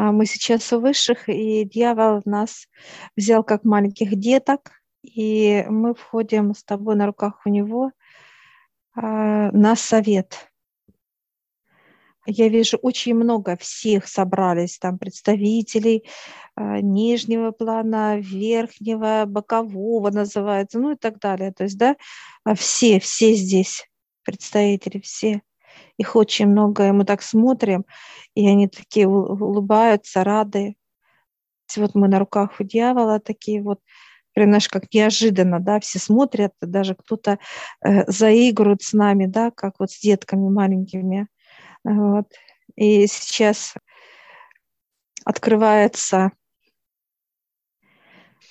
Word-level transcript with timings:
А 0.00 0.12
мы 0.12 0.24
сейчас 0.24 0.72
у 0.72 0.80
высших, 0.80 1.28
и 1.28 1.62
дьявол 1.62 2.22
нас 2.24 2.68
взял 3.18 3.44
как 3.44 3.64
маленьких 3.64 4.16
деток, 4.16 4.70
и 5.02 5.62
мы 5.68 5.94
входим 5.94 6.54
с 6.54 6.64
тобой 6.64 6.96
на 6.96 7.04
руках 7.04 7.42
у 7.44 7.50
него 7.50 7.92
а, 8.94 9.50
на 9.52 9.76
совет. 9.76 10.48
Я 12.24 12.48
вижу 12.48 12.78
очень 12.78 13.14
много 13.14 13.58
всех 13.58 14.08
собрались, 14.08 14.78
там 14.78 14.98
представителей 14.98 16.08
а, 16.56 16.80
нижнего 16.80 17.50
плана, 17.50 18.16
верхнего, 18.18 19.24
бокового 19.26 20.10
называется, 20.10 20.78
ну 20.80 20.92
и 20.92 20.96
так 20.96 21.18
далее. 21.18 21.52
То 21.52 21.64
есть, 21.64 21.76
да, 21.76 21.94
все, 22.54 23.00
все 23.00 23.34
здесь 23.34 23.86
представители, 24.24 24.98
все. 25.00 25.42
Их 25.96 26.16
очень 26.16 26.46
много, 26.46 26.88
и 26.88 26.92
мы 26.92 27.04
так 27.04 27.22
смотрим, 27.22 27.84
и 28.34 28.48
они 28.48 28.68
такие 28.68 29.06
улыбаются, 29.06 30.24
рады. 30.24 30.76
Вот 31.76 31.94
мы 31.94 32.08
на 32.08 32.18
руках 32.18 32.58
у 32.58 32.64
дьявола 32.64 33.20
такие 33.20 33.62
вот, 33.62 33.80
прям, 34.32 34.48
знаешь, 34.48 34.68
как 34.68 34.92
неожиданно, 34.92 35.60
да, 35.60 35.78
все 35.80 35.98
смотрят, 35.98 36.52
даже 36.60 36.94
кто-то 36.94 37.38
э, 37.84 38.10
заигрывает 38.10 38.82
с 38.82 38.92
нами, 38.92 39.26
да, 39.26 39.50
как 39.50 39.74
вот 39.78 39.90
с 39.90 40.00
детками 40.00 40.48
маленькими. 40.48 41.28
Вот. 41.84 42.26
И 42.76 43.06
сейчас 43.06 43.74
открывается 45.24 46.32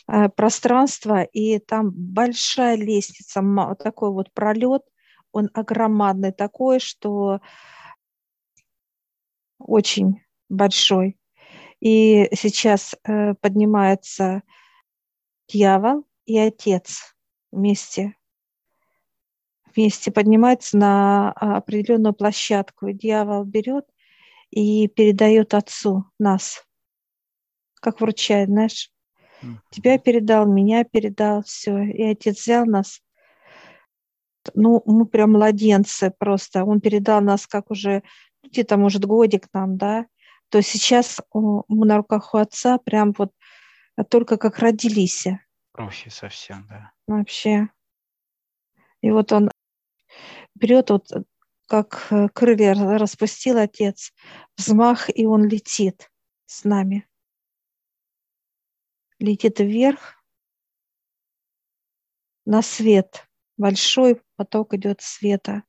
э, 0.08 0.30
пространство, 0.30 1.24
и 1.24 1.60
там 1.60 1.92
большая 1.92 2.76
лестница, 2.76 3.44
такой 3.80 4.12
вот 4.12 4.32
пролет, 4.34 4.84
он 5.32 5.50
огромадный 5.54 6.32
такой, 6.32 6.80
что 6.80 7.42
очень 9.58 10.22
большой. 10.50 11.18
И 11.80 12.28
сейчас 12.36 12.96
э, 13.04 13.36
поднимается 13.36 14.44
дьявол 15.48 16.06
и 16.26 16.38
отец 16.38 17.16
вместе. 17.52 18.16
Вместе 19.76 20.12
поднимается 20.12 20.78
на 20.78 21.32
а, 21.32 21.58
определенную 21.58 22.14
площадку. 22.14 22.88
И 22.88 22.94
дьявол 22.94 23.44
берет 23.46 23.86
и 24.50 24.88
передает 24.88 25.54
отцу 25.54 26.06
нас. 26.18 26.66
Как 27.76 28.02
вручает, 28.02 28.50
знаешь. 28.50 28.92
Тебя 29.72 29.98
передал, 29.98 30.46
меня 30.46 30.84
передал, 30.84 31.44
все. 31.44 31.78
И 31.84 32.04
отец 32.04 32.42
взял 32.42 32.66
нас 32.66 33.02
ну, 34.54 34.82
мы 34.86 35.06
прям 35.06 35.34
младенцы 35.34 36.12
просто. 36.18 36.64
Он 36.64 36.80
передал 36.82 37.22
нас 37.22 37.48
как 37.48 37.72
уже 37.72 38.04
где-то, 38.44 38.78
может, 38.78 39.06
годик 39.06 39.48
нам, 39.54 39.78
да. 39.78 40.06
То 40.50 40.62
сейчас 40.62 41.20
мы 41.34 41.64
на 41.86 41.98
руках 41.98 42.34
у 42.34 42.38
отца 42.38 42.78
прям 42.80 43.14
вот 43.18 43.32
а 43.96 44.04
только 44.06 44.38
как 44.38 44.60
родились. 44.60 45.28
Крохи 45.74 46.10
совсем, 46.10 46.66
да. 46.70 46.92
Вообще. 47.06 47.68
И 49.02 49.12
вот 49.12 49.32
он 49.32 49.52
берет 50.56 50.90
вот 50.90 51.12
как 51.68 52.08
э, 52.10 52.30
крылья 52.30 52.74
распустил 52.98 53.58
отец, 53.58 54.14
взмах, 54.58 55.10
и 55.16 55.26
он 55.26 55.46
летит 55.46 56.10
с 56.46 56.64
нами. 56.64 57.08
Летит 59.20 59.60
вверх 59.60 60.24
на 62.46 62.62
свет– 62.62 63.28
большой 63.60 64.22
поток 64.40 64.74
идет 64.74 65.02
света. 65.02 65.64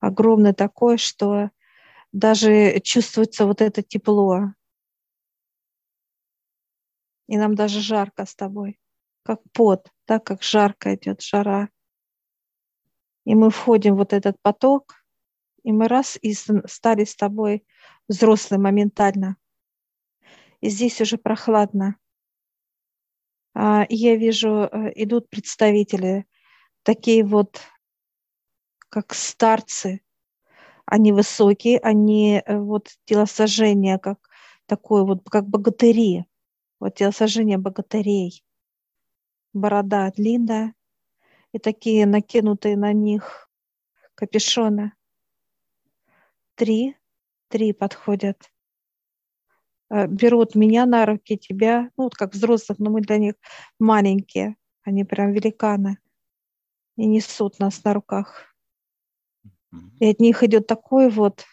Огромный 0.00 0.54
такой, 0.54 0.96
что 0.96 1.50
даже 2.12 2.80
чувствуется 2.80 3.44
вот 3.44 3.60
это 3.60 3.82
тепло. 3.82 4.54
И 7.28 7.36
нам 7.36 7.54
даже 7.54 7.80
жарко 7.82 8.24
с 8.24 8.34
тобой, 8.34 8.80
как 9.22 9.42
пот, 9.52 9.92
так 10.06 10.24
как 10.24 10.42
жарко 10.42 10.94
идет, 10.94 11.20
жара. 11.20 11.68
И 13.26 13.34
мы 13.34 13.50
входим 13.50 13.96
в 13.96 13.98
вот 13.98 14.14
этот 14.14 14.40
поток, 14.40 15.04
и 15.62 15.72
мы 15.72 15.88
раз 15.88 16.18
и 16.22 16.32
стали 16.32 17.04
с 17.04 17.14
тобой 17.14 17.66
взрослые 18.08 18.58
моментально. 18.60 19.36
И 20.62 20.70
здесь 20.70 21.02
уже 21.02 21.18
прохладно. 21.18 21.96
А, 23.52 23.84
я 23.90 24.16
вижу, 24.16 24.68
э, 24.72 24.92
идут 24.94 25.28
представители, 25.28 26.24
такие 26.82 27.24
вот, 27.24 27.60
как 28.88 29.14
старцы. 29.14 30.00
Они 30.86 31.12
высокие, 31.12 31.78
они 31.78 32.42
э, 32.44 32.58
вот 32.58 32.88
телосложение, 33.04 33.98
как 33.98 34.18
такое 34.66 35.04
вот, 35.04 35.28
как 35.30 35.46
богатыри. 35.46 36.26
Вот 36.80 36.94
телосложение 36.96 37.58
богатырей. 37.58 38.44
Борода 39.52 40.10
длинная, 40.10 40.74
и 41.52 41.58
такие 41.58 42.06
накинутые 42.06 42.76
на 42.76 42.92
них 42.92 43.50
капюшоны. 44.14 44.92
Три, 46.54 46.96
три 47.48 47.72
подходят. 47.72 48.50
Э, 49.90 50.06
берут 50.06 50.54
меня 50.54 50.86
на 50.86 51.04
руки, 51.06 51.36
тебя, 51.36 51.90
ну, 51.96 52.04
вот 52.04 52.14
как 52.14 52.32
взрослых, 52.32 52.78
но 52.78 52.90
мы 52.90 53.00
для 53.00 53.18
них 53.18 53.34
маленькие, 53.78 54.56
они 54.82 55.04
прям 55.04 55.32
великаны, 55.32 55.98
и 57.00 57.06
несут 57.06 57.58
нас 57.58 57.82
на 57.84 57.94
руках. 57.94 58.54
И 60.00 60.10
от 60.10 60.20
них 60.20 60.42
идет 60.42 60.66
такой 60.66 61.10
вот, 61.10 61.46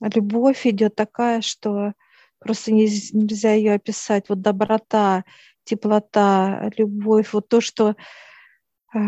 любовь 0.00 0.66
идет 0.66 0.94
такая, 0.94 1.40
что 1.40 1.92
просто 2.38 2.72
нельзя 2.72 3.52
ее 3.52 3.74
описать. 3.74 4.28
Вот 4.28 4.40
доброта, 4.40 5.24
теплота, 5.64 6.70
любовь, 6.76 7.32
вот 7.32 7.48
то, 7.48 7.60
что 7.60 7.96
э, 8.94 8.98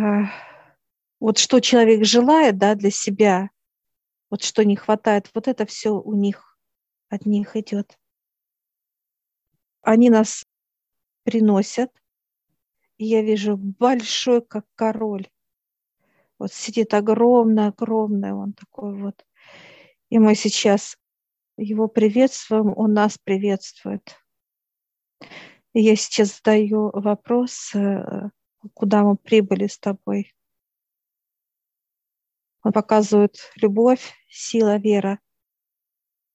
вот 1.21 1.39
что 1.39 1.61
человек 1.61 2.05
желает, 2.05 2.59
да, 2.59 2.75
для 2.75 2.91
себя, 2.91 3.51
вот 4.31 4.43
что 4.43 4.65
не 4.65 4.77
хватает, 4.77 5.31
вот 5.35 5.49
это 5.49 5.67
все 5.67 5.91
у 5.91 6.15
них, 6.15 6.59
от 7.09 7.27
них 7.27 7.57
идет 7.57 7.97
они 9.85 10.11
нас 10.11 10.45
приносят, 11.25 11.91
и 12.97 13.07
я 13.07 13.23
вижу 13.23 13.57
большой, 13.57 14.43
как 14.43 14.67
король. 14.75 15.29
Вот 16.45 16.53
сидит 16.53 16.93
огромный, 16.93 17.69
огромный 17.69 18.35
он 18.35 18.53
такой 18.53 18.95
вот. 19.01 19.25
И 20.11 20.19
мы 20.19 20.35
сейчас 20.35 20.99
его 21.57 21.89
приветствуем, 21.89 22.75
он 22.77 22.93
нас 22.93 23.17
приветствует. 23.17 24.15
И 25.73 25.81
я 25.81 25.97
сейчас 25.97 26.37
задаю 26.37 26.91
вопрос, 26.93 27.75
э, 27.75 28.29
куда 28.75 29.05
мы 29.05 29.17
прибыли 29.17 29.69
с 29.69 29.79
тобой. 29.79 30.37
Он 32.63 32.73
показывает 32.73 33.39
любовь, 33.57 34.13
сила, 34.29 34.77
вера. 34.77 35.21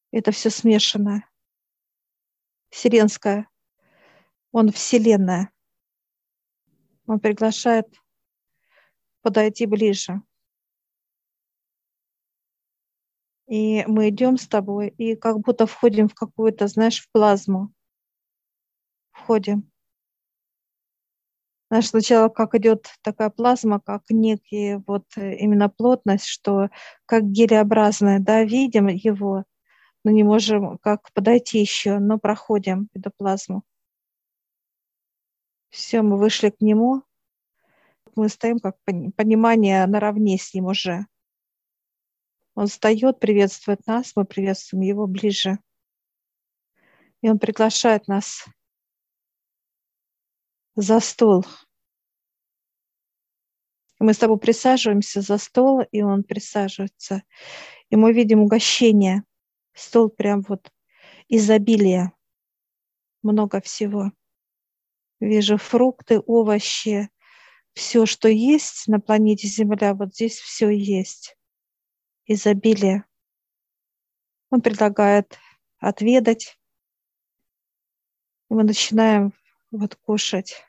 Это 0.10 0.32
все 0.32 0.50
смешанное 0.50 1.30
вселенская, 2.72 3.48
он 4.52 4.72
вселенная. 4.72 5.52
Он 7.06 7.20
приглашает 7.20 7.88
подойти 9.22 9.66
ближе. 9.66 10.22
И 13.48 13.84
мы 13.88 14.10
идем 14.10 14.38
с 14.38 14.48
тобой, 14.48 14.90
и 14.90 15.16
как 15.16 15.40
будто 15.40 15.66
входим 15.66 16.08
в 16.08 16.14
какую-то, 16.14 16.68
знаешь, 16.68 17.02
в 17.02 17.12
плазму. 17.12 17.74
Входим. 19.12 19.70
Знаешь, 21.70 21.90
сначала 21.90 22.30
как 22.30 22.56
идет 22.56 22.88
такая 23.04 23.30
плазма, 23.30 23.80
как 23.80 24.04
некие 24.10 24.84
вот 24.88 25.06
э, 25.18 25.36
именно 25.36 25.70
плотность, 25.70 26.26
что 26.26 26.70
как 27.06 27.24
гелеобразная, 27.26 28.20
да, 28.20 28.44
видим 28.44 28.88
его, 28.88 29.46
но 30.04 30.12
не 30.12 30.24
можем 30.24 30.80
как 30.80 31.12
подойти 31.14 31.60
еще, 31.60 32.00
но 32.00 32.18
проходим 32.18 32.90
эндоплазму. 32.94 33.64
Все, 35.70 36.02
мы 36.02 36.18
вышли 36.18 36.50
к 36.50 36.62
нему, 36.62 37.04
мы 38.20 38.28
стоим 38.28 38.60
как 38.60 38.78
понимание 38.84 39.86
наравне 39.88 40.38
с 40.38 40.54
ним 40.54 40.66
уже. 40.66 41.08
Он 42.54 42.68
встает, 42.68 43.20
приветствует 43.20 43.88
нас, 43.88 44.14
мы 44.18 44.26
приветствуем 44.26 44.84
его 44.84 45.08
ближе. 45.08 45.60
И 47.22 47.30
он 47.30 47.40
приглашает 47.40 48.10
нас 48.10 48.46
за 50.76 51.00
стол. 51.00 51.46
Мы 54.00 54.14
с 54.14 54.18
тобой 54.18 54.38
присаживаемся 54.38 55.22
за 55.22 55.38
стол, 55.38 55.82
и 55.90 56.02
он 56.02 56.24
присаживается. 56.24 57.24
И 57.90 57.96
мы 57.96 58.12
видим 58.12 58.42
угощение 58.42 59.24
стол 59.74 60.10
прям 60.10 60.42
вот 60.42 60.72
изобилия, 61.30 62.12
много 63.24 63.62
всего. 63.62 64.12
Вижу 65.22 65.58
фрукты, 65.58 66.20
овощи, 66.20 67.10
все, 67.74 68.06
что 68.06 68.28
есть 68.28 68.88
на 68.88 69.00
планете 69.00 69.48
Земля, 69.48 69.94
вот 69.94 70.14
здесь 70.14 70.38
все 70.40 70.70
есть. 70.70 71.38
Изобилие. 72.26 73.06
Он 74.50 74.62
предлагает 74.62 75.38
отведать. 75.80 76.60
И 78.50 78.54
мы 78.54 78.64
начинаем 78.64 79.34
вот 79.72 79.96
кушать. 79.96 80.64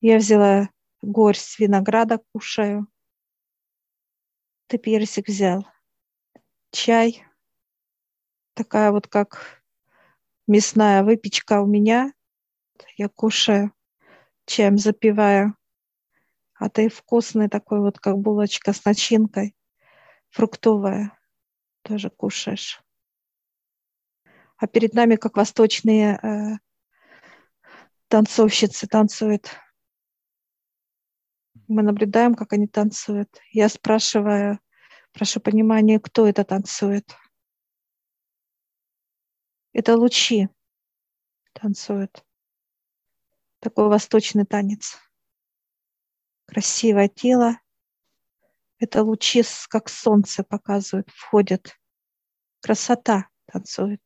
Я 0.00 0.18
взяла 0.18 0.70
горсть 1.02 1.58
винограда, 1.58 2.20
кушаю. 2.32 2.86
Ты 4.68 4.78
персик 4.78 5.28
взял. 5.28 5.66
Чай. 6.70 7.24
Такая 8.54 8.90
вот 8.90 9.06
как 9.06 9.62
мясная 10.46 11.02
выпечка 11.02 11.60
у 11.60 11.66
меня. 11.66 12.12
Я 12.96 13.08
кушаю, 13.08 13.72
чаем 14.46 14.78
запиваю. 14.78 15.56
А 16.54 16.70
ты 16.70 16.88
вкусный 16.88 17.48
такой 17.48 17.80
вот, 17.80 17.98
как 17.98 18.18
булочка 18.18 18.72
с 18.72 18.84
начинкой, 18.84 19.54
фруктовая, 20.30 21.18
тоже 21.82 22.08
кушаешь. 22.08 22.80
А 24.56 24.66
перед 24.66 24.94
нами, 24.94 25.16
как 25.16 25.36
восточные 25.36 26.18
э, 26.22 26.58
танцовщицы 28.08 28.86
танцуют. 28.86 29.50
Мы 31.68 31.82
наблюдаем, 31.82 32.34
как 32.34 32.54
они 32.54 32.66
танцуют. 32.66 33.28
Я 33.50 33.68
спрашиваю, 33.68 34.58
прошу 35.12 35.40
понимания, 35.40 36.00
кто 36.00 36.26
это 36.26 36.44
танцует. 36.44 37.14
Это 39.74 39.96
лучи 39.96 40.48
танцуют. 41.52 42.25
Такой 43.66 43.88
восточный 43.88 44.46
танец. 44.46 44.96
Красивое 46.46 47.08
тело. 47.08 47.58
Это 48.78 49.02
лучи, 49.02 49.42
как 49.68 49.88
солнце 49.88 50.44
показывают, 50.44 51.10
входят. 51.10 51.76
Красота 52.62 53.26
танцует. 53.46 54.00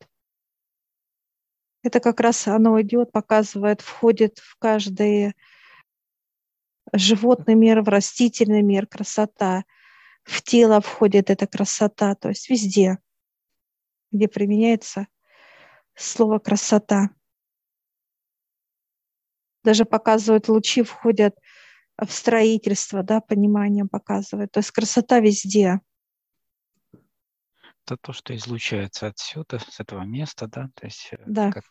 Это 1.82 2.00
как 2.00 2.20
раз 2.20 2.48
оно 2.48 2.80
идет, 2.80 3.12
показывает, 3.12 3.82
входит 3.82 4.38
в 4.38 4.56
каждый 4.56 5.34
животный 6.94 7.54
мир, 7.54 7.82
в 7.82 7.88
растительный 7.90 8.62
мир, 8.62 8.86
красота. 8.86 9.64
В 10.22 10.40
тело 10.40 10.80
входит 10.80 11.28
эта 11.28 11.46
красота, 11.46 12.14
то 12.14 12.30
есть 12.30 12.48
везде, 12.48 12.96
где 14.10 14.26
применяется 14.26 15.06
слово 15.94 16.38
красота. 16.38 17.10
Даже 19.62 19.84
показывают, 19.84 20.48
лучи 20.48 20.82
входят 20.82 21.34
в 21.98 22.10
строительство, 22.10 23.02
да, 23.02 23.20
пониманием 23.20 23.88
показывает. 23.88 24.50
То 24.52 24.60
есть 24.60 24.70
красота 24.70 25.20
везде. 25.20 25.80
Это 27.84 27.96
то, 27.96 28.12
что 28.12 28.34
излучается 28.34 29.08
отсюда, 29.08 29.58
с 29.58 29.80
этого 29.80 30.02
места, 30.02 30.46
да, 30.46 30.70
то 30.74 30.86
есть 30.86 31.08
э, 31.12 31.18
да. 31.26 31.50
как, 31.50 31.64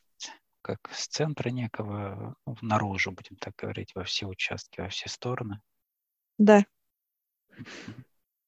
как 0.62 0.90
с 0.92 1.08
центра 1.08 1.50
некого 1.50 2.36
ну, 2.46 2.58
наружу, 2.62 3.12
будем 3.12 3.38
так 3.38 3.56
говорить, 3.56 3.96
во 3.96 4.04
все 4.04 4.26
участки, 4.26 4.82
во 4.82 4.90
все 4.90 5.08
стороны. 5.08 5.62
Да. 6.38 6.66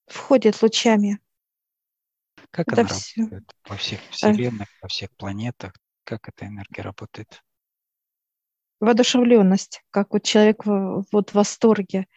Входит 0.08 0.62
лучами. 0.62 1.20
Как 2.50 2.68
это 2.68 2.82
она 2.82 2.90
все. 2.90 3.22
работает 3.22 3.56
во 3.68 3.78
всех 3.78 4.00
э. 4.02 4.12
вселенных, 4.12 4.68
во 4.82 4.88
всех 4.88 5.12
планетах? 5.16 5.74
Как 6.04 6.28
эта 6.28 6.48
энергия 6.48 6.82
работает? 6.82 7.42
Воодушевленность, 8.82 9.82
как 9.92 10.12
вот 10.12 10.24
человек 10.24 10.64
вот 10.66 11.30
в 11.30 11.34
восторге 11.34 12.08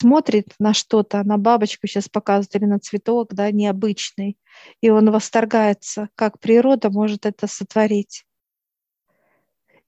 смотрит 0.00 0.54
на 0.58 0.74
что-то, 0.74 1.22
на 1.24 1.38
бабочку 1.38 1.86
сейчас 1.86 2.08
показывают, 2.08 2.54
или 2.54 2.64
на 2.64 2.78
цветок, 2.78 3.34
да, 3.34 3.50
необычный, 3.50 4.36
и 4.80 4.90
он 4.90 5.10
восторгается, 5.10 6.08
как 6.14 6.38
природа 6.40 6.90
может 6.90 7.26
это 7.26 7.46
сотворить. 7.46 8.24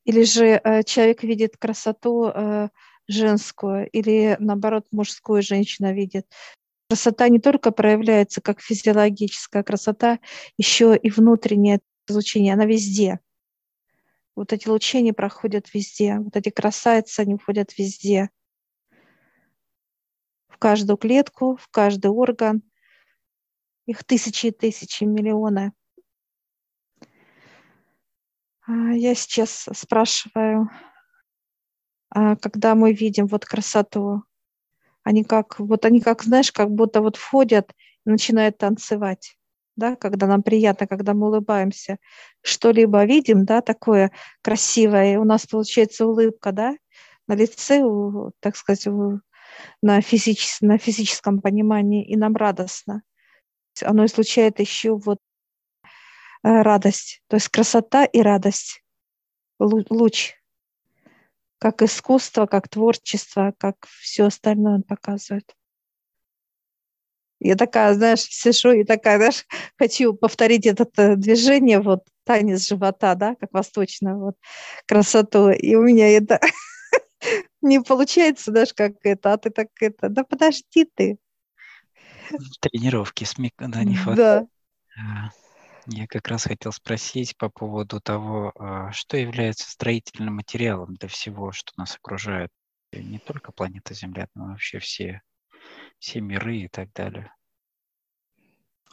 Или 0.05 0.23
же 0.23 0.61
э, 0.63 0.83
человек 0.85 1.23
видит 1.23 1.57
красоту 1.57 2.27
э, 2.27 2.69
женскую, 3.09 3.89
или 3.91 4.37
наоборот 4.39 4.87
мужскую 4.93 5.43
женщина 5.43 5.93
видит. 5.93 6.27
Красота 6.89 7.29
не 7.29 7.41
только 7.41 7.73
проявляется 7.73 8.41
как 8.41 8.61
физиологическая 8.61 9.65
красота, 9.65 10.21
еще 10.57 10.97
и 10.97 11.11
внутреннее 11.11 11.81
излучение, 12.09 12.55
она 12.55 12.65
везде. 12.65 13.19
Вот 14.37 14.53
эти 14.53 14.69
лучи, 14.69 14.99
они 14.99 15.13
проходят 15.13 15.73
везде. 15.73 16.19
Вот 16.19 16.37
эти 16.37 16.51
красавицы, 16.51 17.21
они 17.21 17.39
входят 17.39 17.77
везде. 17.79 18.29
В 20.49 20.59
каждую 20.59 20.99
клетку, 20.99 21.57
в 21.57 21.69
каждый 21.69 22.11
орган. 22.11 22.63
Их 23.87 24.05
тысячи 24.05 24.47
и 24.47 24.51
тысячи, 24.51 25.05
миллионы. 25.05 25.73
А 28.67 28.93
я 28.93 29.15
сейчас 29.15 29.69
спрашиваю, 29.73 30.69
а 32.11 32.37
когда 32.37 32.75
мы 32.75 32.93
видим 32.93 33.27
вот 33.27 33.45
красоту, 33.45 34.25
они 35.03 35.25
как, 35.25 35.59
вот 35.61 35.85
они 35.85 36.01
как, 36.01 36.23
знаешь, 36.25 36.53
как 36.53 36.71
будто 36.71 37.01
вот 37.01 37.17
входят 37.17 37.73
и 38.05 38.11
начинают 38.11 38.59
танцевать 38.59 39.36
да, 39.77 39.97
когда 39.97 40.27
нам 40.27 40.43
приятно, 40.43 40.87
когда 40.87 41.15
мы 41.15 41.29
улыбаемся, 41.29 41.99
что-либо 42.43 43.05
видим, 43.05 43.45
да, 43.45 43.61
такое 43.61 44.11
красивое, 44.43 45.19
у 45.19 45.25
нас 45.25 45.47
получается 45.47 46.07
улыбка, 46.07 46.53
да, 46.53 46.77
на 47.29 47.35
лице, 47.35 47.83
так 48.41 48.57
сказать, 48.57 48.87
на, 49.83 50.01
физичес, 50.01 50.61
на 50.61 50.79
физическом 50.79 51.41
понимании, 51.41 52.05
и 52.05 52.17
нам 52.17 52.35
радостно. 52.35 53.03
Оно 53.83 54.07
излучает 54.07 54.59
еще 54.61 54.97
вот 54.97 55.19
э, 56.43 56.63
радость, 56.63 57.23
то 57.29 57.37
есть 57.37 57.49
красота 57.49 58.05
и 58.05 58.21
радость, 58.21 58.83
луч, 59.59 60.35
как 61.59 61.83
искусство, 61.83 62.47
как 62.47 62.69
творчество, 62.69 63.55
как 63.59 63.87
все 63.87 64.25
остальное 64.27 64.77
он 64.77 64.83
показывает. 64.83 65.55
Я 67.39 67.55
такая, 67.55 67.95
знаешь, 67.95 68.21
сижу 68.21 68.73
и 68.73 68.85
такая, 68.85 69.19
знаешь, 69.19 69.45
хочу 69.79 70.15
повторить 70.15 70.67
это 70.67 70.89
э, 70.97 71.17
движение, 71.17 71.81
вот 71.81 72.05
танец 72.25 72.67
живота, 72.67 73.15
да, 73.15 73.35
как 73.37 73.53
восточную 73.53 74.19
вот 74.19 74.37
красоту. 74.87 75.51
И 75.51 75.75
у 75.75 75.83
меня 75.83 76.09
это 76.09 76.41
не 77.61 77.81
получается, 77.81 78.51
знаешь, 78.51 78.73
как 78.75 78.95
это, 79.03 79.35
а 79.35 79.39
ты 79.39 79.51
так 79.51 79.69
это, 79.81 80.09
да 80.09 80.25
подожди 80.25 80.89
ты. 80.95 81.19
Тренировки 82.61 83.25
СМИ, 83.25 83.53
да, 83.59 83.85
не 83.85 83.97
хватает. 83.97 84.49
Да. 84.97 85.29
А, 85.29 85.31
я 85.87 86.07
как 86.09 86.27
раз 86.29 86.45
хотел 86.45 86.73
спросить 86.73 87.37
по 87.37 87.49
поводу 87.49 88.01
того, 88.01 88.53
а, 88.59 88.91
что 88.93 89.17
является 89.17 89.71
строительным 89.71 90.35
материалом 90.35 90.95
для 90.95 91.09
всего, 91.09 91.53
что 91.53 91.73
нас 91.77 91.95
окружает. 91.97 92.51
Не 92.93 93.19
только 93.19 93.53
планета 93.53 93.95
Земля, 93.95 94.27
но 94.35 94.47
вообще 94.47 94.79
все 94.79 95.21
все 95.99 96.21
миры 96.21 96.59
и 96.59 96.69
так 96.69 96.93
далее. 96.93 97.33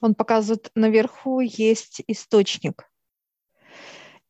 Он 0.02 0.16
показывает, 0.16 0.70
наверху 0.76 1.40
есть 1.40 2.02
источник. 2.08 2.90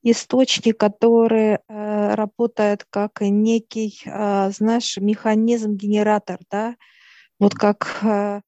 Источник, 0.04 0.78
который 0.78 1.56
э, 1.56 2.14
работает 2.16 2.86
как 2.90 3.22
некий, 3.22 4.02
э, 4.06 4.52
знаешь, 4.52 4.98
механизм-генератор, 4.98 6.40
да, 6.52 6.76
вот 7.40 7.56
как 7.56 8.04
э, 8.04 8.42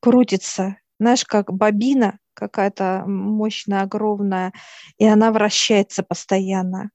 крутится, 0.00 0.76
знаешь, 0.98 1.24
как 1.24 1.52
бобина 1.52 2.18
какая-то 2.34 3.04
мощная, 3.06 3.82
огромная, 3.82 4.52
и 4.98 5.06
она 5.06 5.32
вращается 5.32 6.02
постоянно. 6.02 6.90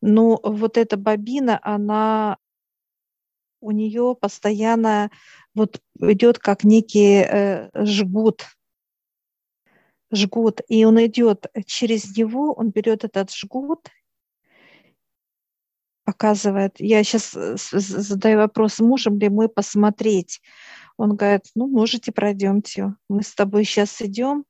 Но 0.00 0.40
вот 0.42 0.78
эта 0.78 0.96
бобина, 0.96 1.58
она 1.62 2.38
у 3.62 3.70
нее 3.70 4.16
постоянно 4.20 5.10
вот 5.54 5.80
идет 6.00 6.38
как 6.38 6.64
некий 6.64 7.24
э, 7.24 7.70
жгут, 7.74 8.44
жгут, 10.12 10.60
и 10.68 10.84
он 10.84 11.02
идет 11.04 11.46
через 11.66 12.16
него, 12.16 12.52
он 12.52 12.70
берет 12.70 13.04
этот 13.04 13.32
жгут, 13.32 13.88
показывает. 16.04 16.74
Я 16.78 17.04
сейчас 17.04 17.34
э, 17.34 17.56
задаю 17.56 18.38
вопрос, 18.38 18.80
можем 18.80 19.18
ли 19.18 19.28
мы 19.28 19.48
посмотреть. 19.48 20.40
Он 20.96 21.16
говорит, 21.16 21.46
ну, 21.54 21.66
можете, 21.66 22.12
пройдемте. 22.12 22.94
Мы 23.08 23.22
с 23.22 23.34
тобой 23.34 23.64
сейчас 23.64 24.02
идем. 24.02 24.44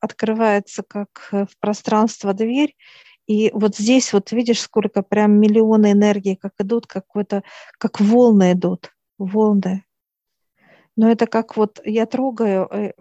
Открывается 0.00 0.82
как 0.82 1.28
э, 1.32 1.46
в 1.46 1.58
пространство 1.58 2.32
дверь, 2.32 2.74
и 3.28 3.50
вот 3.52 3.76
здесь 3.76 4.14
вот 4.14 4.32
видишь, 4.32 4.62
сколько 4.62 5.02
прям 5.02 5.38
миллионы 5.38 5.92
энергии, 5.92 6.34
как 6.34 6.54
идут, 6.58 6.86
какой-то, 6.86 7.42
как 7.78 8.00
волны 8.00 8.52
идут, 8.52 8.90
волны. 9.18 9.84
Но 10.96 11.10
это 11.10 11.26
как 11.26 11.56
вот 11.56 11.78
я 11.84 12.06
трогаю 12.06 12.66
э, 12.72 12.92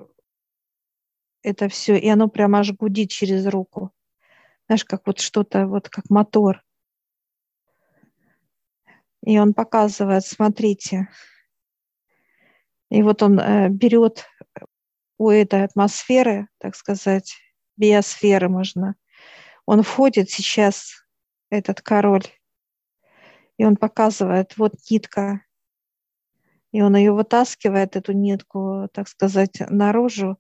это 1.44 1.70
все, 1.70 1.98
и 1.98 2.10
оно 2.10 2.28
прям 2.28 2.56
аж 2.56 2.74
гудит 2.74 3.10
через 3.10 3.48
руку. 3.48 3.92
Знаешь, 4.68 4.84
как 4.84 5.08
вот 5.08 5.20
что-то, 5.20 5.66
вот 5.66 5.88
как 5.88 6.10
мотор. 6.10 6.62
И 9.24 9.40
он 9.40 9.54
показывает, 9.54 10.26
смотрите. 10.26 11.08
И 12.90 13.02
вот 13.02 13.24
он 13.24 13.40
э, 13.40 13.70
берет 13.70 14.26
у 15.18 15.30
этой 15.30 15.64
атмосферы, 15.64 16.50
так 16.58 16.76
сказать, 16.76 17.34
биосферы 17.78 18.50
можно. 18.50 18.96
Он 19.68 19.84
входит 19.84 20.30
сейчас, 20.30 21.06
этот 21.50 21.82
король, 21.82 22.24
и 23.58 23.66
он 23.66 23.76
показывает, 23.76 24.58
вот 24.58 24.72
нитка, 24.90 25.42
и 26.72 26.82
он 26.82 26.96
ее 26.96 27.12
вытаскивает, 27.12 27.98
эту 27.98 28.14
нитку, 28.14 28.88
так 28.94 29.10
сказать, 29.10 29.60
наружу, 29.70 30.40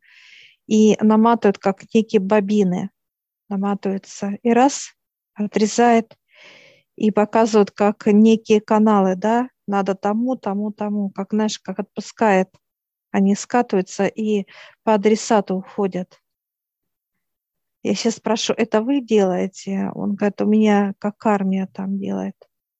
и 0.65 0.97
наматывает, 1.01 1.57
как 1.57 1.93
некие 1.93 2.21
бобины, 2.21 2.89
наматывается, 3.49 4.37
и 4.43 4.51
раз, 4.51 4.93
отрезает, 5.33 6.17
и 6.95 7.11
показывают, 7.11 7.71
как 7.71 8.05
некие 8.05 8.61
каналы, 8.61 9.15
да, 9.17 9.49
надо 9.67 9.93
тому, 9.93 10.37
тому, 10.37 10.71
тому, 10.71 11.09
как, 11.09 11.31
знаешь, 11.31 11.59
как 11.59 11.79
отпускает. 11.79 12.49
Они 13.11 13.35
скатываются 13.35 14.05
и 14.05 14.47
по 14.83 14.93
адресату 14.93 15.55
уходят. 15.55 16.21
Я 17.83 17.95
сейчас 17.95 18.15
спрошу, 18.15 18.53
это 18.53 18.81
вы 18.81 19.01
делаете? 19.01 19.91
Он 19.93 20.15
говорит, 20.15 20.41
у 20.41 20.45
меня 20.45 20.93
как 20.99 21.25
армия 21.25 21.67
там 21.67 21.97
делает. 21.97 22.35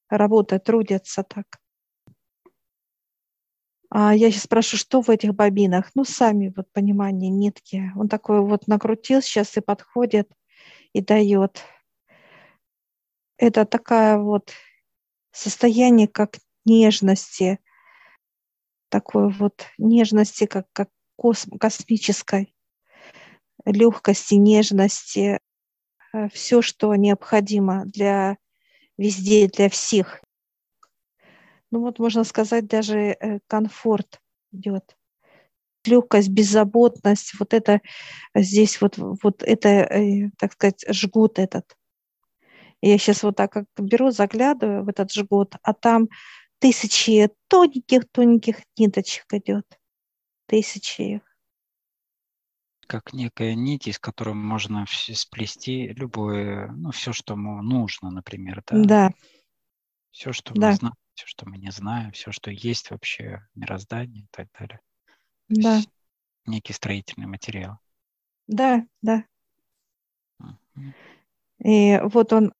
Работает, 0.10 0.64
трудится 0.64 1.24
так. 1.24 1.46
А 3.90 4.14
я 4.14 4.32
сейчас 4.32 4.44
спрошу, 4.44 4.76
что 4.76 5.02
в 5.02 5.10
этих 5.10 5.34
бобинах? 5.34 5.92
Ну, 5.96 6.04
сами 6.04 6.54
вот 6.56 6.72
понимание 6.74 7.30
нитки. 7.30 7.92
Он 7.96 8.10
такой 8.10 8.42
вот 8.42 8.68
накрутил 8.68 9.22
сейчас 9.22 9.56
и 9.56 9.62
подходит 9.62 10.30
и 10.94 11.02
дает. 11.02 11.62
Это 13.38 13.66
такая 13.66 14.18
вот 14.18 14.52
состояние, 15.32 16.08
как 16.08 16.38
нежности, 16.66 17.60
такой 18.90 19.32
вот 19.32 19.66
нежности, 19.78 20.48
как, 20.48 20.68
как 20.74 20.90
кос, 21.16 21.46
космической, 21.60 22.56
легкости, 23.72 24.36
нежности, 24.36 25.40
э, 26.14 26.30
все, 26.30 26.62
что 26.62 26.94
необходимо 26.96 27.86
для 27.86 28.38
везде, 28.98 29.48
для 29.48 29.70
всех. 29.70 30.22
Ну 31.72 31.82
вот 31.82 32.00
можно 32.00 32.24
сказать, 32.24 32.68
даже 32.68 32.98
э, 33.00 33.40
комфорт 33.48 34.22
идет. 34.52 34.96
Легкость, 35.86 36.30
беззаботность, 36.30 37.34
вот 37.40 37.54
это 37.54 37.82
здесь 38.36 38.82
вот, 38.82 38.98
вот 38.98 39.44
это, 39.44 39.70
э, 39.70 40.32
так 40.38 40.54
сказать, 40.54 40.86
жгут 40.90 41.40
этот. 41.40 41.78
Я 42.82 42.98
сейчас 42.98 43.24
вот 43.24 43.36
так 43.36 43.52
как 43.52 43.66
беру, 43.78 44.12
заглядываю 44.12 44.84
в 44.84 44.90
этот 44.90 45.12
жгут, 45.12 45.56
а 45.64 45.74
там 45.74 46.10
тысячи 46.60 47.30
тоненьких-тоненьких 47.48 48.58
ниточек 48.78 49.26
идет. 49.34 49.66
Тысячи 50.48 51.02
их. 51.02 51.27
Как 52.88 53.14
некая 53.14 53.54
нить, 53.54 53.88
из 53.88 54.00
которой 54.00 54.34
можно 54.34 54.86
сплести 54.88 55.88
любое, 55.90 56.72
ну, 56.72 56.92
все, 56.92 57.12
что 57.14 57.34
ему 57.34 57.62
нужно, 57.62 58.10
например, 58.10 58.64
да? 58.66 58.84
Да. 58.84 59.12
Все, 60.12 60.32
что 60.32 60.54
да. 60.54 60.70
мы 60.70 60.76
знаем, 60.76 60.96
все, 61.14 61.26
что 61.28 61.48
мы 61.48 61.58
не 61.58 61.72
знаем, 61.72 62.12
все, 62.12 62.32
что 62.32 62.50
есть 62.50 62.92
вообще 62.92 63.46
в 63.54 63.60
мироздании 63.60 64.24
и 64.24 64.28
так 64.32 64.48
далее. 64.58 64.80
Да. 65.50 65.80
некий 66.46 66.74
строительный 66.74 67.28
материал. 67.28 67.78
Да, 68.48 68.86
да. 69.02 69.26
И 71.60 72.00
вот 72.04 72.34
он 72.34 72.54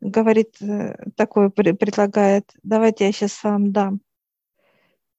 говорит, 0.00 0.60
э, 0.62 0.96
такое 1.16 1.50
предлагает, 1.50 2.50
давайте 2.62 3.06
я 3.06 3.12
сейчас 3.12 3.42
вам 3.42 3.72
дам. 3.72 4.00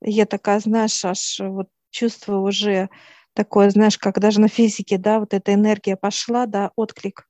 Я 0.01 0.25
такая, 0.25 0.59
знаешь, 0.59 1.03
аж 1.03 1.39
вот 1.39 1.69
чувствую 1.89 2.41
уже 2.41 2.89
такое, 3.37 3.69
знаешь, 3.69 3.99
как 3.99 4.19
даже 4.19 4.41
на 4.41 4.47
физике, 4.47 4.97
да, 4.97 5.19
вот 5.19 5.35
эта 5.35 5.53
энергия 5.53 5.95
пошла, 5.95 6.47
да, 6.47 6.71
отклик 6.75 7.29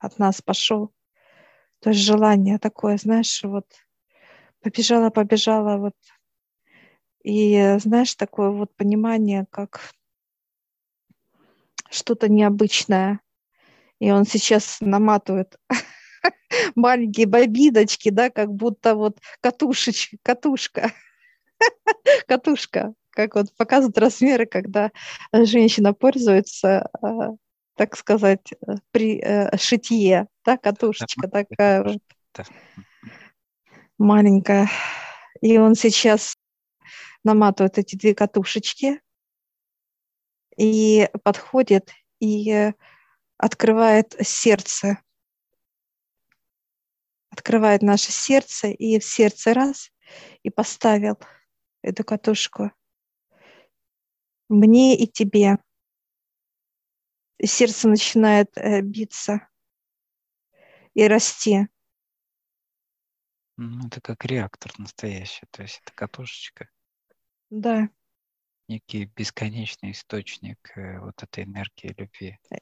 от 0.00 0.18
нас 0.18 0.42
пошел. 0.42 0.92
То 1.78 1.90
есть 1.90 2.02
желание 2.02 2.58
такое, 2.58 2.96
знаешь, 2.96 3.44
вот 3.44 3.64
побежала, 4.60 5.10
побежала, 5.10 5.78
вот. 5.78 5.94
И 7.22 7.76
знаешь, 7.78 8.16
такое 8.16 8.50
вот 8.50 8.74
понимание, 8.74 9.46
как 9.50 9.92
что-то 11.90 12.28
необычное. 12.28 13.20
И 14.00 14.10
он 14.10 14.24
сейчас 14.24 14.78
наматывает 14.80 15.56
маленькие 16.74 17.28
бобиночки, 17.28 18.08
да, 18.08 18.30
как 18.30 18.52
будто 18.52 18.96
вот 18.96 19.20
катушечка, 19.40 20.16
катушка, 20.24 20.92
катушка, 22.26 22.94
как 23.16 23.34
вот 23.34 23.56
показывают 23.56 23.98
размеры, 23.98 24.46
когда 24.46 24.92
женщина 25.32 25.94
пользуется, 25.94 26.88
а, 27.00 27.30
так 27.74 27.96
сказать, 27.96 28.52
при 28.90 29.18
э, 29.20 29.56
шитье, 29.56 30.28
да, 30.44 30.58
катушечка 30.58 31.26
такая 31.28 31.82
вот. 31.82 31.98
маленькая. 33.98 34.68
И 35.40 35.58
он 35.58 35.74
сейчас 35.74 36.36
наматывает 37.24 37.78
эти 37.78 37.96
две 37.96 38.14
катушечки 38.14 39.00
и 40.56 41.08
подходит 41.24 41.92
и 42.20 42.72
открывает 43.38 44.14
сердце. 44.20 44.98
Открывает 47.30 47.82
наше 47.82 48.12
сердце, 48.12 48.68
и 48.68 48.98
в 48.98 49.04
сердце 49.04 49.52
раз, 49.52 49.90
и 50.42 50.50
поставил 50.50 51.18
эту 51.82 52.04
катушку 52.04 52.72
мне 54.48 54.96
и 54.96 55.06
тебе. 55.06 55.58
Сердце 57.42 57.88
начинает 57.88 58.56
э, 58.56 58.80
биться 58.80 59.48
и 60.94 61.06
расти. 61.06 61.68
Ну, 63.58 63.86
это 63.86 64.00
как 64.00 64.24
реактор 64.24 64.72
настоящий, 64.78 65.46
то 65.50 65.62
есть 65.62 65.80
это 65.82 65.92
катушечка. 65.94 66.68
Да. 67.50 67.88
Некий 68.68 69.04
бесконечный 69.04 69.92
источник 69.92 70.58
э, 70.76 70.98
вот 71.00 71.22
этой 71.22 71.44
энергии 71.44 71.94
любви 71.96 72.38
э. 72.50 72.56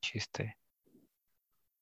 чистой. 0.00 0.54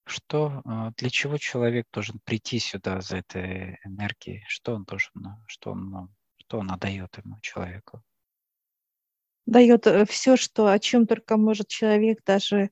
Что, 0.07 0.63
для 0.99 1.09
чего 1.09 1.39
человек 1.39 1.87
должен 1.91 2.21
прийти 2.25 2.59
сюда 2.59 3.01
за 3.01 3.17
этой 3.19 3.79
энергией? 3.85 4.45
Что 4.49 4.75
он 4.75 4.85
должен, 4.85 5.13
что 5.47 5.71
он, 5.73 6.15
что 6.37 6.61
она 6.61 6.77
дает 6.77 7.17
ему, 7.17 7.41
человеку? 7.41 8.03
Дает 9.47 9.87
э, 9.87 10.05
все, 10.07 10.37
что, 10.37 10.69
о 10.69 10.79
чем 10.79 11.07
только 11.07 11.37
может 11.37 11.69
человек 11.69 12.23
даже, 12.25 12.71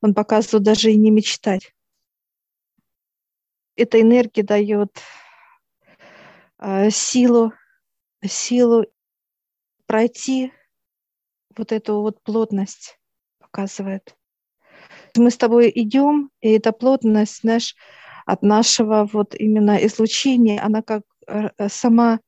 он 0.00 0.14
показывает 0.14 0.64
даже 0.64 0.92
и 0.92 0.96
не 0.96 1.10
мечтать. 1.10 1.74
Эта 3.76 4.00
энергия 4.00 4.42
дает 4.42 5.00
э, 6.58 6.90
силу, 6.90 7.52
силу 8.24 8.86
пройти 9.86 10.52
вот 11.56 11.72
эту 11.72 12.00
вот 12.00 12.22
плотность, 12.22 12.98
показывает 13.38 14.16
мы 15.16 15.30
с 15.30 15.36
тобой 15.36 15.70
идем, 15.74 16.30
и 16.40 16.50
эта 16.50 16.72
плотность, 16.72 17.40
знаешь, 17.40 17.74
от 18.26 18.42
нашего 18.42 19.08
вот 19.12 19.34
именно 19.34 19.76
излучения, 19.84 20.62
она 20.62 20.82
как 20.82 21.02
э, 21.26 21.50
сама 21.68 22.20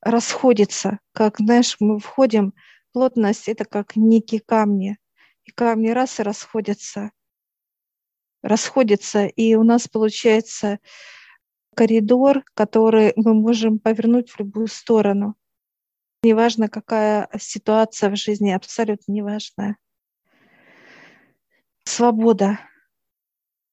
расходится, 0.00 0.98
как, 1.12 1.38
знаешь, 1.38 1.76
мы 1.80 1.98
входим, 1.98 2.54
плотность– 2.92 3.48
это 3.48 3.64
как 3.64 3.96
некие 3.96 4.40
камни, 4.40 4.98
и 5.44 5.50
камни 5.50 5.90
раз 5.90 6.20
и 6.20 6.22
расходятся, 6.22 7.10
расходятся, 8.42 9.26
и 9.26 9.54
у 9.54 9.62
нас 9.62 9.88
получается 9.88 10.78
коридор, 11.74 12.42
который 12.54 13.12
мы 13.16 13.34
можем 13.34 13.78
повернуть 13.78 14.30
в 14.30 14.38
любую 14.40 14.66
сторону. 14.66 15.36
Неважно, 16.24 16.68
какая 16.68 17.28
ситуация 17.38 18.10
в 18.10 18.16
жизни, 18.16 18.50
абсолютно 18.50 19.12
неважно. 19.12 19.76
Свобода, 21.84 22.58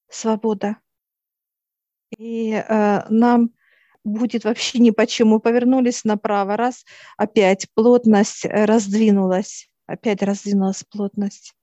свобода. 0.07 0.77
И 2.17 2.51
э, 2.51 3.09
нам 3.09 3.54
будет 4.05 4.45
вообще 4.45 4.79
ни 4.79 4.91
почему. 4.91 5.39
Повернулись 5.39 6.05
направо, 6.05 6.55
раз, 6.55 6.85
опять 7.17 7.67
плотность 7.73 8.45
раздвинулась, 8.45 9.69
опять 9.87 10.21
раздвинулась 10.23 10.83
плотность. 10.83 11.53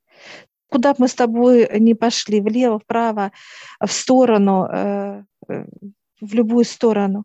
Куда 0.69 0.93
бы 0.93 0.97
мы 1.01 1.09
с 1.09 1.15
тобой 1.15 1.69
не 1.79 1.95
пошли, 1.95 2.41
влево, 2.41 2.79
вправо, 2.79 3.33
в 3.81 3.91
сторону, 3.91 4.67
э, 4.71 5.25
э 5.49 5.65
в 6.21 6.35
любую 6.35 6.65
сторону, 6.65 7.25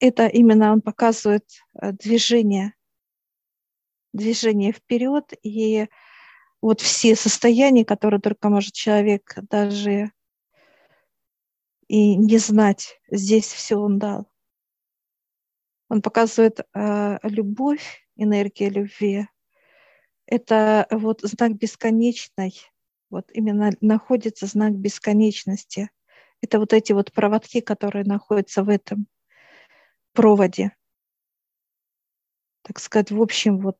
это 0.00 0.26
именно 0.26 0.72
он 0.72 0.82
показывает 0.82 1.44
э, 1.80 1.92
движение, 1.92 2.74
движение 4.12 4.72
вперед 4.72 5.32
и 5.42 5.88
вот 6.60 6.80
все 6.80 7.16
состояния, 7.16 7.84
которые 7.84 8.20
только 8.20 8.50
может 8.50 8.74
человек 8.74 9.34
даже 9.48 10.12
и 11.88 12.16
не 12.16 12.38
знать, 12.38 13.00
здесь 13.10 13.46
все 13.46 13.76
он 13.76 13.98
дал. 13.98 14.28
Он 15.88 16.02
показывает 16.02 16.60
э, 16.74 17.18
любовь, 17.22 18.06
энергия 18.16 18.68
любви, 18.68 19.28
это 20.26 20.88
вот 20.90 21.20
знак 21.22 21.52
бесконечной, 21.52 22.54
вот 23.10 23.30
именно 23.32 23.70
находится 23.80 24.46
знак 24.46 24.72
бесконечности. 24.72 25.90
Это 26.42 26.58
вот 26.58 26.72
эти 26.72 26.92
вот 26.92 27.12
проводки, 27.12 27.60
которые 27.60 28.04
находятся 28.04 28.64
в 28.64 28.68
этом 28.68 29.06
проводе. 30.12 30.76
Так 32.62 32.80
сказать, 32.80 33.12
в 33.12 33.22
общем, 33.22 33.60
вот. 33.60 33.78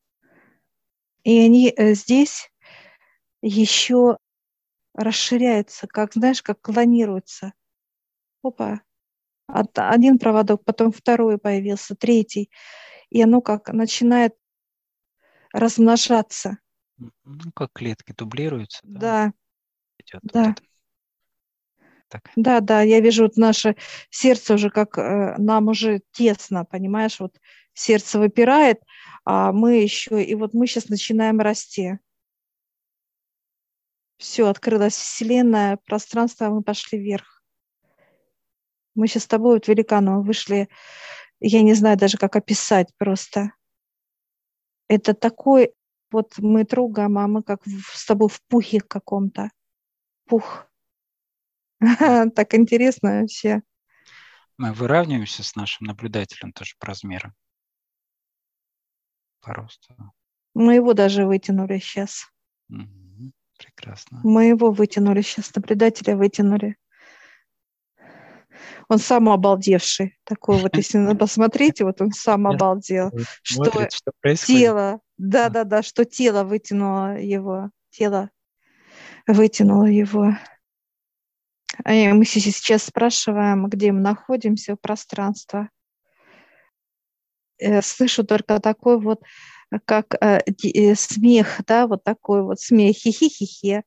И 1.25 1.39
они 1.41 1.73
э, 1.77 1.95
здесь 1.95 2.53
еще 3.43 4.19
расширяются, 4.95 5.89
как, 5.89 6.15
знаешь, 6.15 6.43
как 6.43 6.61
клонируются. 6.61 7.53
Опа, 8.43 8.81
один 9.47 10.19
проводок, 10.19 10.65
потом 10.65 10.93
второй 10.93 11.39
появился, 11.39 11.95
третий. 11.95 12.51
И 13.11 13.23
оно 13.23 13.41
как 13.41 13.69
начинает 13.69 14.35
размножаться. 15.53 16.59
Ну, 16.99 17.53
как 17.55 17.73
клетки 17.73 18.13
дублируются. 18.17 18.81
Да. 18.83 19.33
Да. 20.13 20.21
да. 20.23 20.45
Вот 20.49 20.63
так. 22.09 22.31
Да, 22.37 22.61
да, 22.61 22.83
я 22.83 23.01
вижу 23.01 23.25
вот 23.25 23.37
наше 23.37 23.77
сердце 24.11 24.55
уже 24.55 24.71
как 24.71 24.99
э, 24.99 25.35
нам 25.39 25.69
уже 25.69 26.03
тесно, 26.13 26.65
понимаешь, 26.65 27.19
вот 27.21 27.37
сердце 27.75 28.19
выпирает, 28.19 28.81
а 29.25 29.53
мы 29.53 29.83
еще, 29.83 30.23
и 30.23 30.35
вот 30.35 30.55
мы 30.55 30.67
сейчас 30.67 30.89
начинаем 30.89 31.41
расти. 31.41 31.99
Все, 34.19 34.49
открылась 34.49 34.97
Вселенная, 34.97 35.79
пространство, 35.85 36.49
мы 36.49 36.63
пошли 36.63 36.99
вверх. 36.99 37.36
Мы 38.97 39.07
сейчас 39.07 39.25
с 39.25 39.29
тобой 39.29 39.55
вот 39.55 39.69
великаном 39.69 40.23
вышли, 40.23 40.69
я 41.39 41.63
не 41.63 41.75
знаю 41.75 41.97
даже, 41.97 42.17
как 42.17 42.35
описать 42.35 42.89
просто. 42.97 43.53
Это 44.89 45.15
такой, 45.15 45.75
вот 46.11 46.39
мы 46.39 46.65
трогаем, 46.65 47.19
а 47.19 47.29
мы 47.29 47.43
как 47.43 47.61
с 47.67 48.07
тобой 48.07 48.29
в 48.29 48.41
пухе 48.49 48.81
каком-то. 48.81 49.51
Пух. 50.27 50.67
Так 52.35 52.55
интересно 52.55 53.21
вообще. 53.21 53.63
Мы 54.57 54.73
выравниваемся 54.73 55.43
с 55.43 55.55
нашим 55.55 55.87
наблюдателем 55.87 56.53
тоже 56.53 56.75
по 56.79 56.87
размеру. 56.87 57.35
По 59.43 59.53
росту. 59.53 59.95
Мы 60.55 60.77
его 60.77 60.95
даже 60.95 61.27
вытянули 61.27 61.79
сейчас. 61.79 62.33
Прекрасно. 63.59 64.21
Мы 64.25 64.47
его 64.47 64.71
вытянули 64.71 65.21
сейчас, 65.21 65.55
наблюдателя 65.55 66.17
вытянули. 66.17 66.77
Он 68.89 68.99
сам 68.99 69.29
обалдевший. 69.29 70.19
Такой 70.25 70.59
вот, 70.59 70.77
если 70.77 71.15
посмотреть, 71.19 71.81
вот 71.81 72.01
он 72.01 72.13
сам 72.13 72.47
обалдел. 72.47 73.11
Что, 73.43 73.89
что 73.91 74.13
тело, 74.37 75.01
да-да-да, 75.19 75.83
что 75.83 76.05
тело 76.05 76.45
вытянуло 76.45 77.19
его, 77.19 77.71
тело 77.91 78.31
вытянуло 79.27 79.87
его. 79.87 80.33
Мы 81.85 82.25
сейчас 82.25 82.85
спрашиваем, 82.85 83.67
где 83.67 83.93
мы 83.93 84.01
находимся 84.01 84.75
в 84.75 84.81
пространстве. 84.81 85.69
Э, 87.59 87.83
слышу 87.83 88.25
только 88.25 88.61
такой 88.61 89.01
вот, 89.01 89.23
как 89.85 90.15
э, 90.21 90.41
э, 90.63 90.95
смех, 90.95 91.61
да, 91.67 91.87
вот 91.87 92.05
такой 92.05 92.43
вот 92.43 92.61
смех, 92.61 92.97
хихи-хихи, 92.97 93.83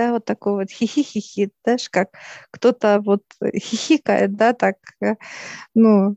да, 0.00 0.12
вот 0.12 0.24
такой 0.24 0.54
вот 0.54 0.70
хихи-хихи, 0.70 1.50
знаешь, 1.62 1.90
как 1.90 2.14
кто-то 2.50 3.00
вот 3.04 3.22
хихикает, 3.54 4.34
да, 4.34 4.54
так, 4.54 4.76
ну. 5.74 6.16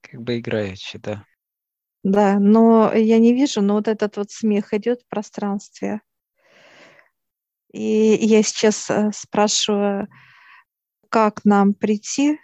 Как 0.00 0.22
бы 0.22 0.38
играющий, 0.38 1.00
да. 1.00 1.26
Да, 2.04 2.38
но 2.38 2.92
я 2.94 3.18
не 3.18 3.34
вижу, 3.34 3.62
но 3.62 3.74
вот 3.74 3.88
этот 3.88 4.16
вот 4.16 4.30
смех 4.30 4.72
идет 4.74 5.02
в 5.02 5.08
пространстве. 5.08 6.02
И 7.72 8.16
я 8.20 8.44
сейчас 8.44 8.88
э, 8.88 9.10
спрашиваю, 9.12 10.06
как 11.08 11.44
нам 11.44 11.74
прийти, 11.74 12.38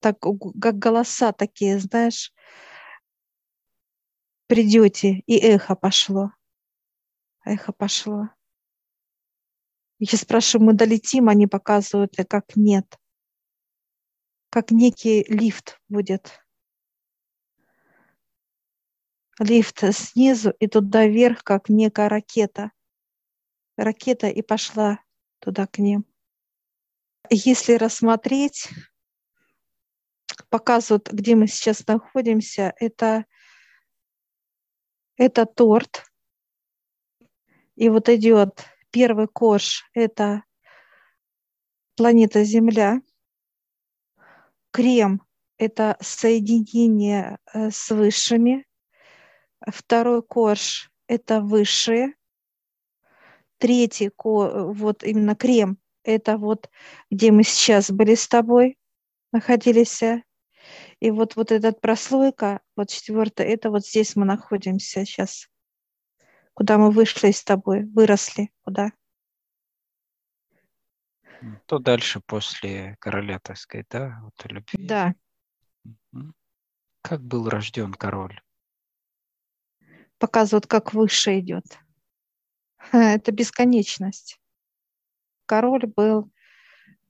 так 0.00 0.18
как 0.18 0.78
голоса 0.78 1.30
такие, 1.32 1.78
знаешь, 1.78 2.32
придете, 4.48 5.22
и 5.26 5.36
эхо 5.36 5.76
пошло. 5.76 6.32
Эхо 7.44 7.72
пошло. 7.72 8.28
Я 9.98 10.18
спрашиваю, 10.18 10.66
мы 10.66 10.72
долетим, 10.74 11.28
они 11.28 11.46
показывают, 11.46 12.14
как 12.28 12.56
нет. 12.56 12.98
Как 14.50 14.70
некий 14.70 15.24
лифт 15.28 15.80
будет. 15.88 16.44
Лифт 19.38 19.82
снизу 19.94 20.50
и 20.58 20.66
туда 20.66 21.06
вверх, 21.06 21.42
как 21.42 21.68
некая 21.68 22.08
ракета 22.08 22.72
ракета 23.76 24.28
и 24.28 24.42
пошла 24.42 25.00
туда 25.38 25.66
к 25.66 25.78
ним. 25.78 26.04
Если 27.30 27.74
рассмотреть, 27.74 28.68
показывают, 30.48 31.10
где 31.10 31.34
мы 31.34 31.46
сейчас 31.46 31.86
находимся, 31.86 32.74
это, 32.78 33.24
это 35.16 35.46
торт. 35.46 36.04
И 37.76 37.88
вот 37.88 38.08
идет 38.08 38.64
первый 38.90 39.28
корж, 39.28 39.88
это 39.94 40.44
планета 41.96 42.44
Земля. 42.44 43.00
Крем– 44.70 45.22
это 45.58 45.96
соединение 46.00 47.38
э, 47.52 47.70
с 47.70 47.90
высшими. 47.90 48.66
Второй 49.66 50.22
корж– 50.22 50.90
это 51.06 51.40
высшие. 51.40 52.14
Третий, 53.58 54.10
вот 54.16 55.04
именно 55.04 55.36
крем, 55.36 55.78
это 56.02 56.36
вот 56.36 56.68
где 57.10 57.30
мы 57.30 57.44
сейчас 57.44 57.92
были 57.92 58.16
с 58.16 58.26
тобой, 58.26 58.76
находились. 59.30 60.02
И 60.98 61.10
вот, 61.12 61.36
вот 61.36 61.52
этот 61.52 61.80
прослойка, 61.80 62.60
вот 62.76 62.88
четвертая, 62.88 63.46
это 63.46 63.70
вот 63.70 63.86
здесь 63.86 64.16
мы 64.16 64.24
находимся 64.24 65.04
сейчас. 65.04 65.51
Куда 66.54 66.78
мы 66.78 66.90
вышли 66.90 67.30
с 67.30 67.42
тобой, 67.42 67.84
выросли, 67.84 68.50
куда? 68.62 68.92
То 71.66 71.78
дальше 71.78 72.20
после 72.20 72.96
короля, 73.00 73.40
так 73.40 73.56
сказать, 73.56 73.86
да, 73.90 74.20
вот 74.22 74.34
любви. 74.44 74.86
Да. 74.86 75.14
Как 77.00 77.20
был 77.22 77.48
рожден 77.48 77.92
король? 77.94 78.40
Показывают, 80.18 80.66
как 80.66 80.94
выше 80.94 81.40
идет. 81.40 81.64
это 82.92 83.32
бесконечность. 83.32 84.40
Король 85.46 85.86
был 85.86 86.30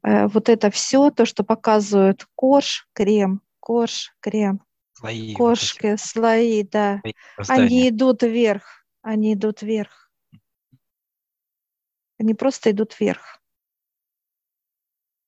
э, 0.03 0.27
вот 0.29 0.49
это 0.49 0.71
все, 0.71 1.11
то, 1.11 1.27
что 1.27 1.45
показывают 1.45 2.27
корж, 2.35 2.89
крем, 2.95 3.43
корж, 3.61 4.15
крем, 4.21 4.65
слои, 4.95 5.35
кошки, 5.35 5.91
вот 5.91 6.01
слои, 6.01 6.63
да. 6.63 7.03
Они 7.49 7.91
идут 7.91 8.23
вверх, 8.23 8.82
они 9.03 9.35
идут 9.35 9.63
вверх. 9.63 10.11
Они 12.19 12.35
просто 12.35 12.71
идут 12.71 12.99
вверх. 12.99 13.41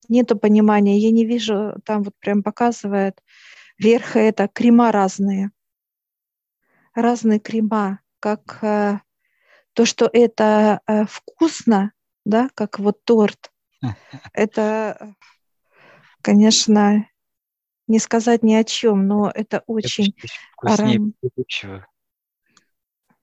Нету 0.08 0.38
понимания, 0.38 0.98
я 0.98 1.10
не 1.10 1.24
вижу, 1.24 1.74
там 1.84 2.02
вот 2.02 2.14
прям 2.18 2.42
показывает, 2.42 3.20
вверх 3.78 4.16
это 4.16 4.48
крема 4.48 4.92
разные. 4.92 5.50
Разные 6.94 7.40
крема, 7.40 8.00
как 8.20 8.62
э, 8.62 9.00
то, 9.72 9.84
что 9.84 10.08
это 10.12 10.80
э, 10.86 11.04
вкусно, 11.06 11.92
да, 12.24 12.50
как 12.54 12.78
вот 12.78 13.02
торт, 13.04 13.50
это, 14.32 15.16
конечно, 16.22 17.08
не 17.88 17.98
сказать 17.98 18.42
ни 18.42 18.54
о 18.54 18.64
чем, 18.64 19.06
но 19.06 19.30
это 19.34 19.62
очень 19.66 20.14
вкуснее 20.52 20.96
арам... 20.96 21.14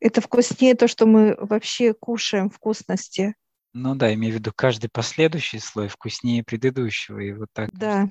Это 0.02 0.20
вкуснее 0.20 0.76
то, 0.76 0.88
что 0.88 1.06
мы 1.06 1.38
вообще 1.40 1.94
кушаем 1.94 2.50
вкусности. 2.50 3.36
Ну 3.74 3.96
да, 3.96 4.14
имею 4.14 4.34
в 4.34 4.38
виду 4.40 4.52
каждый 4.54 4.90
последующий 4.90 5.60
слой 5.60 5.88
вкуснее 5.88 6.44
предыдущего, 6.44 7.20
и 7.20 7.32
вот 7.32 7.48
так. 7.54 7.70
Да. 7.72 8.10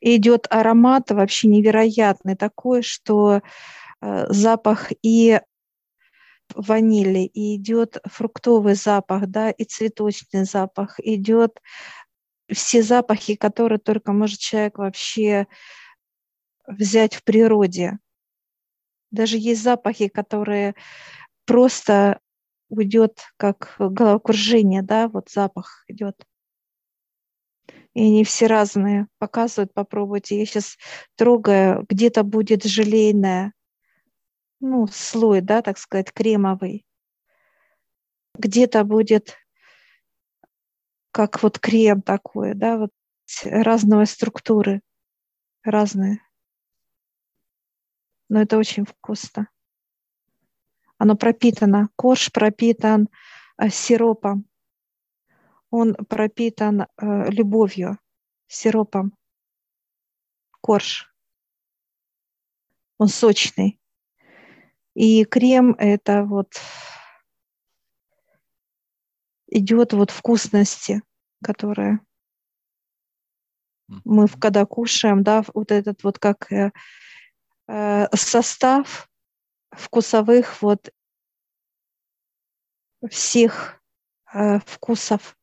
И 0.00 0.16
идет 0.16 0.46
аромат 0.50 1.10
вообще 1.10 1.48
невероятный 1.48 2.36
такой, 2.36 2.82
что 2.82 3.42
э, 4.00 4.26
запах 4.32 4.92
и 5.02 5.40
ванили, 6.54 7.20
и 7.20 7.56
идет 7.56 7.98
фруктовый 8.04 8.74
запах, 8.74 9.26
да, 9.26 9.50
и 9.50 9.64
цветочный 9.64 10.44
запах, 10.44 10.98
идет 11.00 11.60
все 12.50 12.82
запахи, 12.82 13.34
которые 13.34 13.78
только 13.78 14.12
может 14.12 14.38
человек 14.38 14.78
вообще 14.78 15.46
взять 16.66 17.14
в 17.14 17.22
природе. 17.22 17.98
Даже 19.10 19.38
есть 19.38 19.62
запахи, 19.62 20.08
которые 20.08 20.74
просто 21.46 22.20
уйдет 22.68 23.20
как 23.36 23.74
головокружение, 23.78 24.82
да, 24.82 25.08
вот 25.08 25.30
запах 25.30 25.84
идет. 25.88 26.16
И 27.94 28.02
они 28.02 28.24
все 28.24 28.46
разные. 28.46 29.08
Показывают, 29.18 29.72
попробуйте. 29.72 30.38
Я 30.38 30.46
сейчас 30.46 30.76
трогаю, 31.16 31.84
где-то 31.88 32.22
будет 32.22 32.64
желейная, 32.64 33.52
ну, 34.60 34.86
слой, 34.86 35.40
да, 35.40 35.62
так 35.62 35.78
сказать, 35.78 36.12
кремовый. 36.12 36.84
Где-то 38.34 38.84
будет 38.84 39.36
как 41.10 41.42
вот 41.42 41.58
крем 41.58 42.02
такой, 42.02 42.54
да, 42.54 42.78
вот 42.78 42.90
разные 43.44 44.06
структуры, 44.06 44.82
разные. 45.64 46.20
Но 48.28 48.42
это 48.42 48.58
очень 48.58 48.84
вкусно. 48.84 49.48
Оно 50.98 51.16
пропитано, 51.16 51.88
корж 51.96 52.32
пропитан 52.32 53.08
э, 53.56 53.68
сиропом. 53.70 54.46
Он 55.70 55.94
пропитан 55.94 56.82
э, 56.82 56.86
любовью, 57.30 57.98
сиропом. 58.46 59.14
Корж. 60.60 61.12
Он 62.98 63.08
сочный. 63.08 63.80
И 64.94 65.24
крем 65.24 65.74
это 65.78 66.24
вот 66.24 66.60
идет 69.46 69.92
вот 69.92 70.10
вкусности, 70.10 71.02
которая 71.42 72.00
мы 74.04 74.28
когда 74.28 74.66
кушаем, 74.66 75.22
да, 75.22 75.42
вот 75.54 75.72
этот 75.72 76.02
вот 76.04 76.18
как 76.18 76.52
э, 76.52 76.72
состав 78.14 79.08
вкусовых 79.70 80.62
вот 80.62 80.90
всех 83.08 83.80
э, 84.32 84.58
вкусов. 84.60 85.36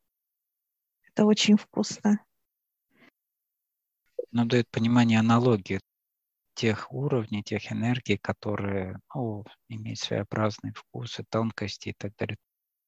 Это 1.03 1.25
очень 1.25 1.57
вкусно. 1.57 2.19
Нам 4.31 4.47
дает 4.47 4.69
понимание 4.69 5.19
аналогии 5.19 5.79
тех 6.55 6.91
уровней, 6.91 7.43
тех 7.43 7.71
энергий, 7.71 8.17
которые 8.17 8.99
ну, 9.13 9.45
имеют 9.69 9.99
своеобразные 9.99 10.73
вкусы, 10.73 11.23
тонкости 11.29 11.89
и 11.89 11.93
так 11.93 12.15
далее. 12.17 12.37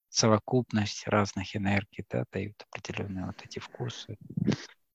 Совокупность 0.10 1.08
разных 1.08 1.56
энергий 1.56 2.06
да, 2.10 2.24
дают 2.32 2.66
определенные 2.70 3.26
вот 3.26 3.42
эти 3.44 3.60
вкусы, 3.60 4.18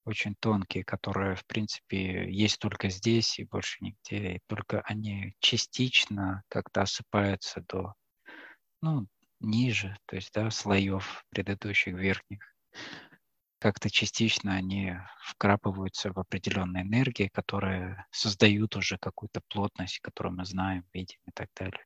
очень 0.05 0.35
тонкие, 0.41 0.85
которые, 0.85 1.37
в 1.37 1.45
принципе, 1.47 2.31
есть 2.31 2.59
только 2.59 2.89
здесь 2.89 3.39
и 3.39 3.45
больше 3.45 3.79
нигде. 3.81 4.37
И 4.37 4.41
только 4.47 4.81
они 4.83 5.35
частично 5.41 6.43
как-то 6.49 6.83
осыпаются 6.83 7.65
до, 7.69 7.95
ну, 8.81 9.07
ниже, 9.41 9.97
то 10.07 10.17
есть, 10.17 10.33
да, 10.33 10.51
слоев 10.51 11.25
предыдущих 11.31 11.95
верхних 11.95 12.53
как-то 13.63 13.89
частично 13.91 14.55
они 14.55 14.95
вкрапываются 15.21 16.13
в 16.13 16.19
определенные 16.19 16.83
энергии, 16.83 17.31
которые 17.33 18.05
создают 18.11 18.75
уже 18.75 18.99
какую-то 18.99 19.41
плотность, 19.49 20.01
которую 20.01 20.35
мы 20.35 20.45
знаем, 20.45 20.85
видим 20.93 21.19
и 21.29 21.31
так 21.33 21.49
далее. 21.57 21.85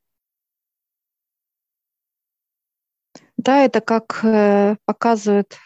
Да, 3.37 3.63
это 3.63 3.83
как 3.83 4.25
э, 4.25 4.77
показывает 4.87 5.59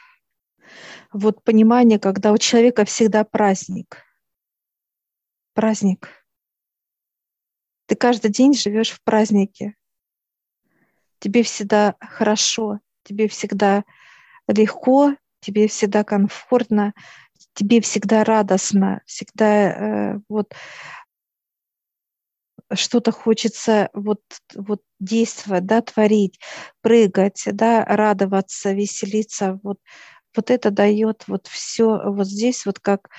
вот 1.13 1.43
понимание, 1.45 1.99
когда 1.99 2.33
у 2.33 2.39
человека 2.39 2.85
всегда 2.85 3.25
праздник. 3.25 4.05
Праздник. 5.55 6.09
Ты 7.87 7.97
каждый 7.97 8.31
день 8.31 8.55
живешь 8.55 8.91
в 8.91 9.03
празднике. 9.03 9.75
Тебе 11.19 11.43
всегда 11.43 11.97
хорошо, 12.01 12.81
тебе 13.03 13.29
всегда 13.29 13.85
легко, 14.47 15.17
тебе 15.41 15.69
всегда 15.69 16.05
комфортно, 16.05 16.95
тебе 17.55 17.81
всегда 17.81 18.25
радостно, 18.25 19.03
всегда 19.07 20.15
э, 20.15 20.21
вот 20.29 20.55
что-то 22.75 23.11
хочется 23.13 23.91
вот, 23.93 24.21
вот 24.55 24.83
действовать, 24.99 25.67
да, 25.67 25.83
творить, 25.83 26.39
прыгать, 26.83 27.43
да, 27.47 27.85
радоваться, 27.85 28.73
веселиться. 28.73 29.59
Вот, 29.63 29.79
вот 30.35 30.51
это 30.51 30.71
дает 30.71 31.25
вот 31.27 31.47
все 31.47 32.11
вот 32.11 32.27
здесь, 32.27 32.67
вот 32.67 32.79
как 32.79 33.11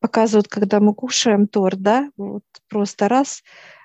показывают, 0.00 0.48
когда 0.48 0.80
мы 0.80 0.94
кушаем 0.94 1.46
торт, 1.48 1.80
да, 1.80 2.10
вот 2.16 2.44
просто 2.68 3.08
раз 3.08 3.42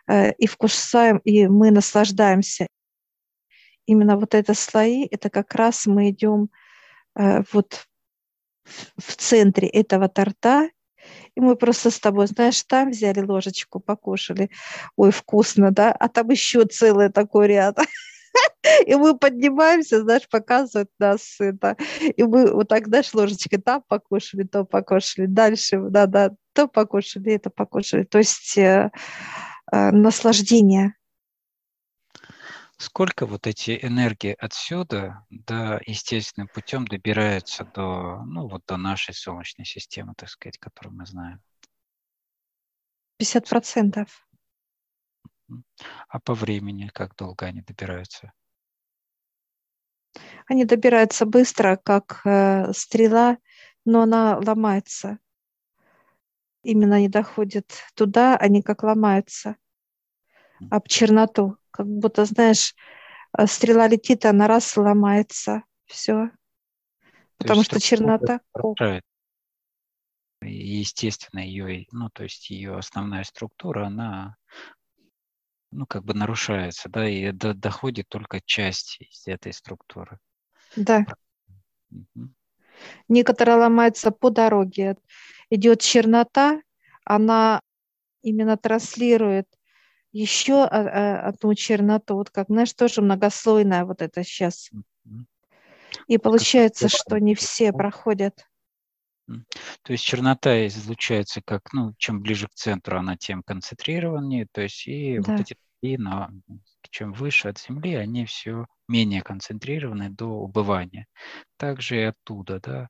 э, 0.07 0.33
и 0.33 0.47
вкушаем, 0.47 1.17
и 1.19 1.47
мы 1.47 1.71
наслаждаемся. 1.71 2.67
Именно 3.85 4.17
вот 4.17 4.33
это 4.35 4.53
слои, 4.53 5.05
это 5.11 5.29
как 5.29 5.55
раз 5.55 5.85
мы 5.85 6.09
идем 6.09 6.49
Э, 7.15 7.43
вот 7.51 7.87
в 8.97 9.15
центре 9.17 9.67
этого 9.67 10.07
торта, 10.09 10.69
и 11.35 11.41
мы 11.41 11.55
просто 11.55 11.91
с 11.91 11.99
тобой, 11.99 12.27
знаешь, 12.27 12.63
там 12.63 12.91
взяли 12.91 13.19
ложечку, 13.21 13.79
покушали, 13.79 14.49
ой, 14.95 15.11
вкусно, 15.11 15.71
да, 15.71 15.91
а 15.91 16.09
там 16.09 16.29
еще 16.29 16.65
целый 16.65 17.09
такой 17.09 17.47
ряд. 17.47 17.77
И 18.85 18.95
мы 18.95 19.17
поднимаемся, 19.17 20.01
знаешь, 20.01 20.27
показывают 20.29 20.89
нас 20.99 21.35
это. 21.39 21.75
И 22.01 22.23
мы 22.23 22.51
вот 22.53 22.69
так, 22.69 22.87
знаешь, 22.87 23.13
ложечкой 23.13 23.61
там 23.61 23.83
покушали, 23.87 24.43
то 24.43 24.63
покушали, 24.63 25.25
дальше, 25.25 25.79
да-да, 25.89 26.31
то 26.53 26.67
покушали, 26.67 27.33
это 27.33 27.49
покушали. 27.49 28.03
То 28.03 28.19
есть 28.19 28.57
э, 28.57 28.91
э, 29.71 29.91
наслаждение 29.91 30.95
Сколько 32.77 33.25
вот 33.25 33.47
эти 33.47 33.79
энергии 33.81 34.35
отсюда, 34.37 35.25
да, 35.29 35.79
естественным 35.85 36.49
путем 36.49 36.85
добираются 36.85 37.63
до, 37.63 38.23
ну, 38.25 38.49
вот 38.49 38.65
до 38.65 38.75
нашей 38.75 39.13
Солнечной 39.13 39.65
системы, 39.65 40.13
так 40.17 40.27
сказать, 40.27 40.57
которую 40.57 40.95
мы 40.95 41.05
знаем? 41.05 41.39
50 43.19 43.47
процентов. 43.47 44.27
А 46.09 46.19
по 46.19 46.33
времени 46.33 46.89
как 46.93 47.15
долго 47.15 47.45
они 47.45 47.61
добираются? 47.61 48.33
Они 50.47 50.65
добираются 50.65 51.25
быстро, 51.25 51.79
как 51.81 52.21
э, 52.25 52.71
стрела, 52.73 53.37
но 53.85 54.01
она 54.01 54.37
ломается. 54.37 55.19
Именно 56.63 56.97
они 56.97 57.09
доходят 57.09 57.71
туда, 57.95 58.37
они 58.37 58.61
как 58.61 58.83
ломаются 58.83 59.57
об 60.69 60.87
черноту 60.87 61.57
как 61.73 61.87
будто, 61.87 62.25
знаешь, 62.25 62.75
э, 63.37 63.47
стрела 63.47 63.87
летит, 63.87 64.25
и 64.25 64.27
она 64.27 64.47
раз 64.47 64.77
ломается. 64.77 65.63
Все. 65.85 66.29
Потому 67.37 67.63
что 67.63 67.81
чернота... 67.81 68.41
Естественно, 70.41 71.39
ее, 71.39 71.87
ну, 71.91 72.09
то 72.09 72.23
есть 72.23 72.49
ее 72.49 72.77
основная 72.77 73.23
структура, 73.23 73.87
она 73.87 74.35
ну, 75.71 75.85
как 75.87 76.03
бы 76.03 76.13
нарушается, 76.13 76.89
да, 76.89 77.07
и 77.09 77.31
до, 77.31 77.53
доходит 77.53 78.07
только 78.09 78.41
часть 78.45 78.97
из 78.99 79.25
этой 79.25 79.53
структуры. 79.53 80.19
Да. 80.75 81.05
Угу. 81.91 82.29
Некоторые 83.07 83.57
ломаются 83.57 84.11
по 84.11 84.29
дороге. 84.29 84.97
Идет 85.49 85.81
чернота, 85.81 86.61
она 87.05 87.59
именно 88.21 88.57
транслирует 88.57 89.47
еще 90.11 90.63
одну 90.63 91.55
черноту, 91.55 92.15
вот 92.15 92.29
как, 92.29 92.47
знаешь, 92.47 92.73
тоже 92.73 93.01
многослойная 93.01 93.83
вот 93.85 94.01
это 94.01 94.23
сейчас. 94.23 94.69
И 96.07 96.17
получается, 96.17 96.87
что 96.87 97.19
не 97.19 97.35
все 97.35 97.73
проходят. 97.73 98.47
То 99.25 99.93
есть 99.93 100.03
чернота 100.03 100.67
излучается 100.67 101.41
как, 101.41 101.71
ну, 101.73 101.93
чем 101.97 102.21
ближе 102.21 102.47
к 102.47 102.55
центру 102.55 102.99
она, 102.99 103.15
тем 103.15 103.41
концентрированнее, 103.41 104.47
то 104.51 104.61
есть 104.61 104.85
и 104.87 105.19
да. 105.19 105.31
вот 105.31 105.41
эти 105.41 105.55
и 105.83 105.97
на, 105.97 106.31
чем 106.91 107.11
выше 107.11 107.49
от 107.49 107.59
Земли, 107.59 107.95
они 107.95 108.25
все 108.25 108.65
менее 108.87 109.21
концентрированы 109.21 110.09
до 110.09 110.27
убывания. 110.27 111.07
Также 111.57 111.97
и 111.97 112.03
оттуда, 112.03 112.61
да, 112.61 112.87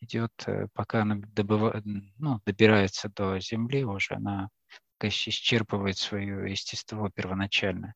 идет, 0.00 0.30
э, 0.46 0.68
пока 0.72 1.02
она 1.02 1.16
добыва, 1.16 1.82
ну, 1.84 2.40
добирается 2.46 3.10
до 3.14 3.40
Земли 3.40 3.84
уже, 3.84 4.14
она 4.14 4.48
исчерпывает 5.02 5.98
свое 5.98 6.48
естество 6.50 7.10
первоначально. 7.12 7.94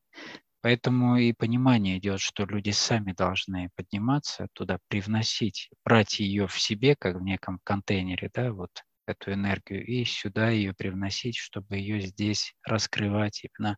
Поэтому 0.61 1.17
и 1.17 1.31
понимание 1.31 1.97
идет, 1.97 2.19
что 2.19 2.45
люди 2.45 2.71
сами 2.71 3.13
должны 3.13 3.69
подниматься 3.75 4.47
туда, 4.53 4.79
привносить, 4.89 5.69
брать 5.85 6.19
ее 6.19 6.47
в 6.47 6.59
себе, 6.59 6.95
как 6.97 7.17
в 7.17 7.21
неком 7.21 7.59
контейнере, 7.63 8.29
да, 8.33 8.51
вот 8.51 8.71
эту 9.05 9.33
энергию, 9.33 9.85
и 9.85 10.05
сюда 10.05 10.49
ее 10.49 10.73
привносить, 10.73 11.37
чтобы 11.37 11.77
ее 11.77 12.01
здесь 12.01 12.53
раскрывать 12.65 13.43
именно 13.43 13.77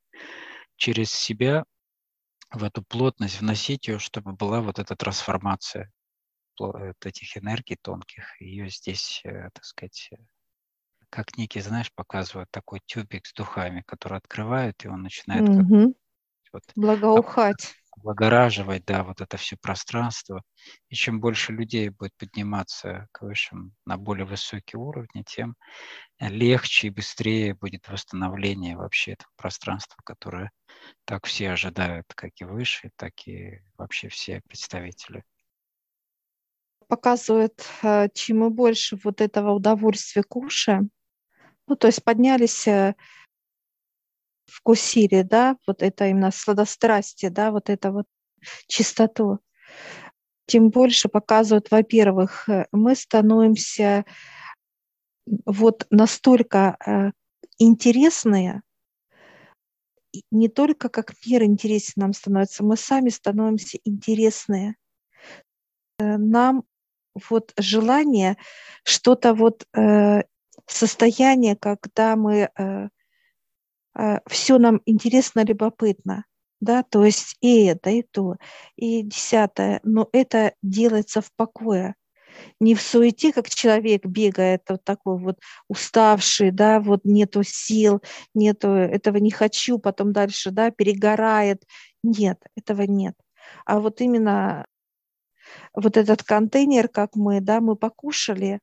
через 0.77 1.11
себя 1.11 1.65
в 2.51 2.63
эту 2.63 2.83
плотность, 2.83 3.39
вносить 3.41 3.87
ее, 3.87 3.99
чтобы 3.99 4.33
была 4.33 4.61
вот 4.61 4.79
эта 4.79 4.95
трансформация 4.95 5.91
вот 6.57 7.05
этих 7.05 7.37
энергий 7.37 7.77
тонких, 7.81 8.39
ее 8.39 8.69
здесь, 8.69 9.21
э, 9.25 9.49
так 9.53 9.65
сказать, 9.65 10.09
как 11.09 11.37
некий, 11.37 11.59
знаешь, 11.59 11.91
показывают 11.93 12.49
такой 12.51 12.79
тюбик 12.85 13.25
с 13.25 13.33
духами, 13.33 13.83
который 13.85 14.17
открывают, 14.17 14.83
и 14.85 14.87
он 14.87 15.01
начинает 15.01 15.49
угу. 15.49 15.93
как, 16.51 16.53
вот, 16.53 16.63
благоухать. 16.75 17.75
Облагораживать, 17.97 18.85
да, 18.85 19.03
вот 19.03 19.21
это 19.21 19.37
все 19.37 19.57
пространство. 19.57 20.41
И 20.89 20.95
чем 20.95 21.19
больше 21.19 21.51
людей 21.51 21.89
будет 21.89 22.13
подниматься 22.17 23.07
к 23.11 23.21
высшим, 23.21 23.73
на 23.85 23.97
более 23.97 24.25
высокие 24.25 24.79
уровни, 24.79 25.23
тем 25.25 25.55
легче 26.19 26.87
и 26.87 26.91
быстрее 26.91 27.53
будет 27.55 27.87
восстановление 27.87 28.77
вообще 28.77 29.13
этого 29.13 29.31
пространства, 29.35 29.97
которое 30.03 30.51
так 31.05 31.25
все 31.25 31.51
ожидают, 31.51 32.05
как 32.15 32.31
и 32.37 32.45
выше, 32.45 32.91
так 32.95 33.13
и 33.27 33.61
вообще 33.77 34.09
все 34.09 34.41
представители. 34.47 35.23
Показывает, 36.87 37.67
э, 37.81 38.09
чем 38.13 38.53
больше 38.53 38.97
вот 39.03 39.19
этого 39.19 39.51
удовольствия 39.51 40.23
кушаем, 40.23 40.91
ну, 41.67 41.75
то 41.75 41.87
есть 41.87 42.03
поднялись, 42.03 42.67
э, 42.67 42.95
вкусили, 44.45 45.21
да, 45.21 45.57
вот 45.67 45.81
это 45.81 46.07
именно 46.07 46.31
сладострастие, 46.31 47.31
да, 47.31 47.51
вот 47.51 47.69
это 47.69 47.91
вот 47.91 48.05
чистоту, 48.67 49.39
тем 50.45 50.69
больше 50.69 51.09
показывают, 51.09 51.71
во-первых, 51.71 52.47
э, 52.49 52.67
мы 52.71 52.95
становимся 52.95 54.05
вот 55.45 55.87
настолько 55.89 56.77
э, 56.85 57.11
интересные, 57.57 58.61
не 60.31 60.47
только 60.47 60.89
как 60.89 61.13
мир 61.25 61.43
интересен 61.43 61.93
нам 61.97 62.13
становится, 62.13 62.63
мы 62.63 62.77
сами 62.77 63.09
становимся 63.09 63.79
интересные. 63.83 64.75
Нам 65.99 66.63
вот 67.29 67.51
желание 67.57 68.37
что-то 68.83 69.33
вот 69.33 69.65
состояние, 70.67 71.55
когда 71.55 72.15
мы 72.15 72.35
э, 72.35 72.49
э, 72.57 72.89
все 74.27 74.57
нам 74.57 74.81
интересно, 74.85 75.43
любопытно, 75.43 76.25
да, 76.59 76.83
то 76.83 77.05
есть 77.05 77.37
и 77.41 77.65
это, 77.65 77.89
и 77.89 78.03
то, 78.03 78.35
и 78.75 79.03
десятое, 79.03 79.79
но 79.83 80.09
это 80.11 80.53
делается 80.61 81.21
в 81.21 81.31
покое, 81.35 81.95
не 82.59 82.75
в 82.75 82.81
суете, 82.81 83.31
как 83.33 83.49
человек 83.49 84.05
бегает 84.05 84.63
вот 84.69 84.83
такой 84.83 85.17
вот 85.17 85.39
уставший, 85.67 86.51
да, 86.51 86.79
вот 86.79 87.01
нету 87.03 87.43
сил, 87.43 88.01
нету 88.33 88.69
этого 88.69 89.17
не 89.17 89.31
хочу, 89.31 89.79
потом 89.79 90.13
дальше, 90.13 90.51
да, 90.51 90.71
перегорает. 90.71 91.63
Нет, 92.03 92.39
этого 92.55 92.83
нет. 92.83 93.15
А 93.65 93.79
вот 93.79 94.01
именно 94.01 94.65
вот 95.73 95.97
этот 95.97 96.23
контейнер, 96.23 96.87
как 96.87 97.15
мы, 97.15 97.41
да, 97.41 97.61
мы 97.61 97.75
покушали, 97.75 98.59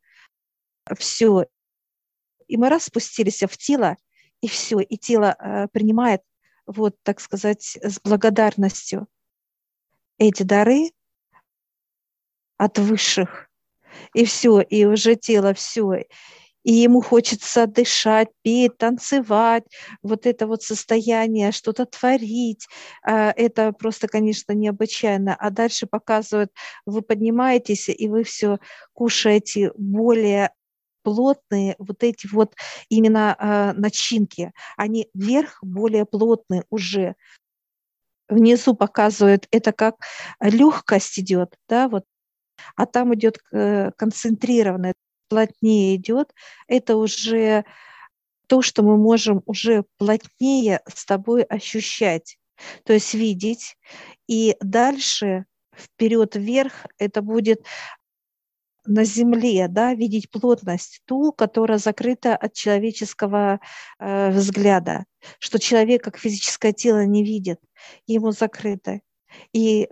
все, 0.99 1.47
и 2.49 2.57
мы 2.57 2.69
раз 2.69 2.85
спустились 2.85 3.43
в 3.43 3.57
тело, 3.57 3.97
и 4.43 4.49
все, 4.49 4.81
и 4.81 4.99
тело 4.99 5.35
э, 5.39 5.69
принимает, 5.69 6.21
вот, 6.67 6.97
так 7.03 7.21
сказать, 7.21 7.79
с 7.81 8.01
благодарностью 8.01 9.07
эти 10.19 10.43
дары 10.43 10.91
от 12.59 12.79
высших. 12.79 13.49
И 14.15 14.25
все, 14.25 14.61
и 14.61 14.85
уже 14.85 15.17
тело 15.17 15.55
все. 15.55 16.05
И 16.65 16.73
ему 16.73 17.01
хочется 17.01 17.67
дышать, 17.67 18.29
петь, 18.43 18.79
танцевать, 18.79 19.65
вот 20.03 20.27
это 20.27 20.47
вот 20.47 20.63
состояние, 20.63 21.53
что-то 21.53 21.87
творить. 21.87 22.67
Э, 23.07 23.31
это 23.31 23.73
просто, 23.73 24.09
конечно, 24.09 24.53
необычайно. 24.53 25.37
А 25.39 25.51
дальше 25.51 25.87
показывают, 25.87 26.53
вы 26.85 27.03
поднимаетесь, 27.03 27.89
и 27.89 28.09
вы 28.09 28.25
все 28.25 28.59
кушаете 28.93 29.73
более 29.77 30.51
плотные 31.03 31.77
вот 31.79 32.03
эти 32.03 32.27
вот 32.27 32.55
именно 32.89 33.37
э, 33.39 33.73
начинки. 33.79 34.53
Они 34.77 35.09
вверх 35.15 35.59
более 35.63 36.07
плотные 36.07 36.65
уже. 36.71 37.15
Внизу 38.29 38.75
показывают 38.75 39.47
это 39.51 39.73
как 39.73 39.97
легкость 40.41 41.19
идет, 41.19 41.57
да, 41.69 41.89
вот, 41.89 42.05
а 42.77 42.87
там 42.87 43.15
идет 43.15 43.39
э, 43.53 43.91
концентрированное, 43.97 44.95
плотнее 45.29 45.97
идет. 45.97 46.33
Это 46.67 46.97
уже 46.97 47.65
то, 48.47 48.63
что 48.63 48.83
мы 48.83 48.97
можем 48.97 49.43
уже 49.47 49.85
плотнее 49.99 50.81
с 50.87 51.05
тобой 51.05 51.43
ощущать, 51.43 52.39
то 52.85 52.93
есть 52.93 53.15
видеть. 53.15 53.77
И 54.29 54.57
дальше 54.61 55.47
вперед 55.75 56.37
вверх 56.37 56.87
это 56.99 57.23
будет 57.23 57.65
на 58.85 59.05
Земле, 59.05 59.69
да, 59.69 59.95
видеть 59.95 60.31
плотность, 60.31 61.03
ту, 61.05 61.33
которая 61.33 61.79
закрыта 61.79 62.37
от 62.37 62.53
человеческого 62.55 63.61
э, 63.99 64.31
взгляда, 64.31 65.05
что 65.39 65.59
человек 65.59 66.03
как 66.03 66.19
физическое 66.19 66.73
тело 66.73 67.05
не 67.05 67.25
видит, 67.25 67.61
ему 68.07 68.33
закрыто. 68.33 69.01
И 69.53 69.89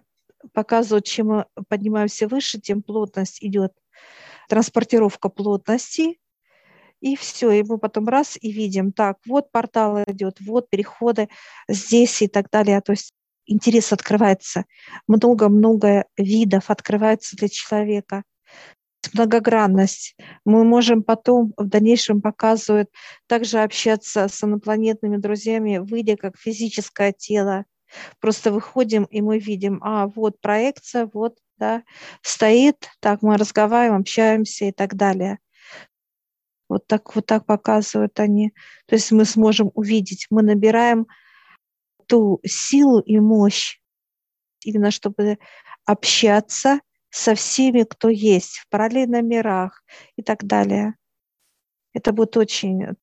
показывают, 0.52 1.06
чем 1.06 1.28
мы 1.28 1.46
поднимаемся 1.68 2.26
выше, 2.26 2.60
тем 2.60 2.82
плотность 2.82 3.42
идет, 3.42 3.72
транспортировка 4.48 5.28
плотности, 5.28 6.18
и 7.00 7.16
все, 7.16 7.50
и 7.52 7.62
мы 7.62 7.78
потом 7.78 8.08
раз 8.08 8.36
и 8.40 8.50
видим, 8.52 8.92
так, 8.92 9.18
вот 9.26 9.50
портал 9.52 10.02
идет, 10.06 10.38
вот 10.40 10.68
переходы 10.68 11.28
здесь 11.68 12.20
и 12.20 12.28
так 12.28 12.50
далее. 12.50 12.80
То 12.82 12.92
есть 12.92 13.12
интерес 13.46 13.92
открывается, 13.92 14.64
много-много 15.06 16.04
видов 16.16 16.70
открывается 16.70 17.36
для 17.36 17.48
человека 17.48 18.24
многогранность. 19.14 20.16
Мы 20.44 20.64
можем 20.64 21.02
потом 21.02 21.52
в 21.56 21.64
дальнейшем 21.64 22.20
показывать 22.20 22.88
также 23.26 23.60
общаться 23.60 24.28
с 24.28 24.44
инопланетными 24.44 25.16
друзьями, 25.16 25.78
выйдя 25.78 26.16
как 26.16 26.38
физическое 26.38 27.12
тело. 27.12 27.64
Просто 28.20 28.52
выходим, 28.52 29.04
и 29.04 29.20
мы 29.20 29.38
видим, 29.38 29.80
а 29.82 30.06
вот 30.06 30.40
проекция, 30.40 31.10
вот, 31.12 31.36
да, 31.58 31.82
стоит, 32.22 32.88
так 33.00 33.22
мы 33.22 33.36
разговариваем, 33.36 34.00
общаемся 34.00 34.66
и 34.66 34.72
так 34.72 34.94
далее. 34.94 35.38
Вот 36.68 36.86
так, 36.86 37.14
вот 37.16 37.26
так 37.26 37.46
показывают 37.46 38.20
они. 38.20 38.52
То 38.86 38.94
есть 38.94 39.10
мы 39.10 39.24
сможем 39.24 39.72
увидеть, 39.74 40.26
мы 40.30 40.42
набираем 40.42 41.06
ту 42.06 42.40
силу 42.44 43.00
и 43.00 43.18
мощь, 43.18 43.80
именно 44.64 44.92
чтобы 44.92 45.38
общаться 45.84 46.80
со 47.10 47.34
всеми, 47.34 47.82
кто 47.82 48.08
есть 48.08 48.58
в 48.58 48.68
параллельных 48.68 49.22
мирах 49.22 49.82
и 50.16 50.22
так 50.22 50.44
далее. 50.44 50.94
Это 51.92 52.12
будет 52.12 52.36
очень 52.36 52.96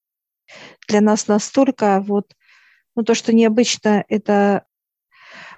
для 0.87 1.01
нас 1.01 1.27
настолько 1.27 2.01
вот, 2.01 2.33
ну 2.95 3.03
то, 3.03 3.13
что 3.13 3.33
необычно, 3.33 4.05
это 4.07 4.65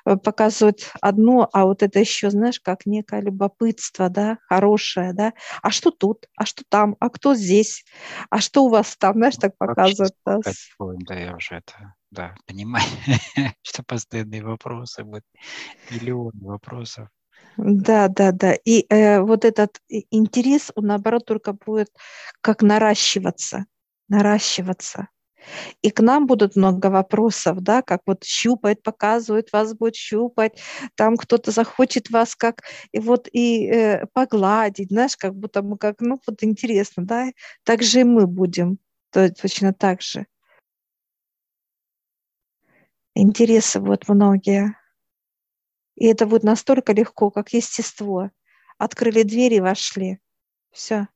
э, 0.06 0.18
показывает 0.18 0.92
одно, 1.00 1.48
а 1.54 1.66
вот 1.66 1.84
это 1.84 2.00
еще, 2.00 2.32
знаешь, 2.32 2.60
как 2.60 2.86
некое 2.86 3.22
любопытство, 3.22 4.10
да, 4.10 4.38
хорошее, 4.48 5.14
да. 5.14 5.34
А 5.62 5.70
что 5.70 5.92
тут? 5.92 6.28
А 6.36 6.46
что 6.46 6.64
там? 6.68 6.96
А 7.00 7.10
кто 7.10 7.36
здесь? 7.36 7.86
А 8.30 8.40
что 8.40 8.66
у 8.66 8.70
вас 8.70 8.98
там? 8.98 9.14
Знаешь, 9.14 9.36
так 9.36 9.56
показывают. 9.58 10.14
Да, 10.26 10.42
да 10.80 11.16
я 11.16 11.36
уже 11.36 11.56
это, 11.56 11.94
да, 12.10 12.36
понимаю, 12.48 12.86
что 13.62 13.84
постоянные 13.84 14.44
вопросы 14.44 15.04
будут, 15.04 15.26
миллион 15.92 16.32
вопросов. 16.42 17.10
Да, 17.58 18.08
да, 18.08 18.32
да. 18.32 18.54
И 18.66 18.86
э, 18.90 19.20
вот 19.22 19.46
этот 19.46 19.82
интерес, 20.10 20.72
он 20.76 20.88
наоборот 20.88 21.26
только 21.26 21.54
будет 21.54 21.90
как 22.42 22.62
наращиваться, 22.62 23.66
наращиваться. 24.08 25.08
И 25.82 25.92
к 25.92 26.02
нам 26.02 26.28
будут 26.28 26.56
много 26.56 26.88
вопросов, 26.88 27.62
да, 27.62 27.82
как 27.82 28.02
вот 28.08 28.24
щупает, 28.26 28.84
показывает, 28.84 29.54
вас 29.54 29.74
будет 29.76 29.96
щупать, 29.96 30.62
там 30.96 31.18
кто-то 31.18 31.52
захочет 31.52 32.10
вас 32.12 32.36
как 32.36 32.64
и 32.94 33.00
вот 33.00 33.30
и 33.34 33.68
э, 33.68 34.06
погладить, 34.14 34.90
знаешь, 34.90 35.18
как 35.18 35.36
будто 35.36 35.64
мы 35.64 35.78
как, 35.78 36.02
ну 36.02 36.20
вот 36.28 36.44
интересно, 36.44 37.06
да, 37.06 37.28
так 37.64 37.84
же 37.84 38.02
и 38.02 38.04
мы 38.06 38.28
будем, 38.28 38.80
то 39.12 39.32
точно 39.34 39.74
так 39.74 40.02
же. 40.02 40.28
Интересы 43.16 43.80
вот 43.80 44.08
многие. 44.08 44.79
И 46.00 46.06
это 46.06 46.26
будет 46.26 46.44
настолько 46.44 46.94
легко, 46.94 47.30
как 47.30 47.54
естество. 47.54 48.32
Открыли 48.78 49.24
двери, 49.24 49.60
вошли. 49.60 50.20
Все. 50.72 51.10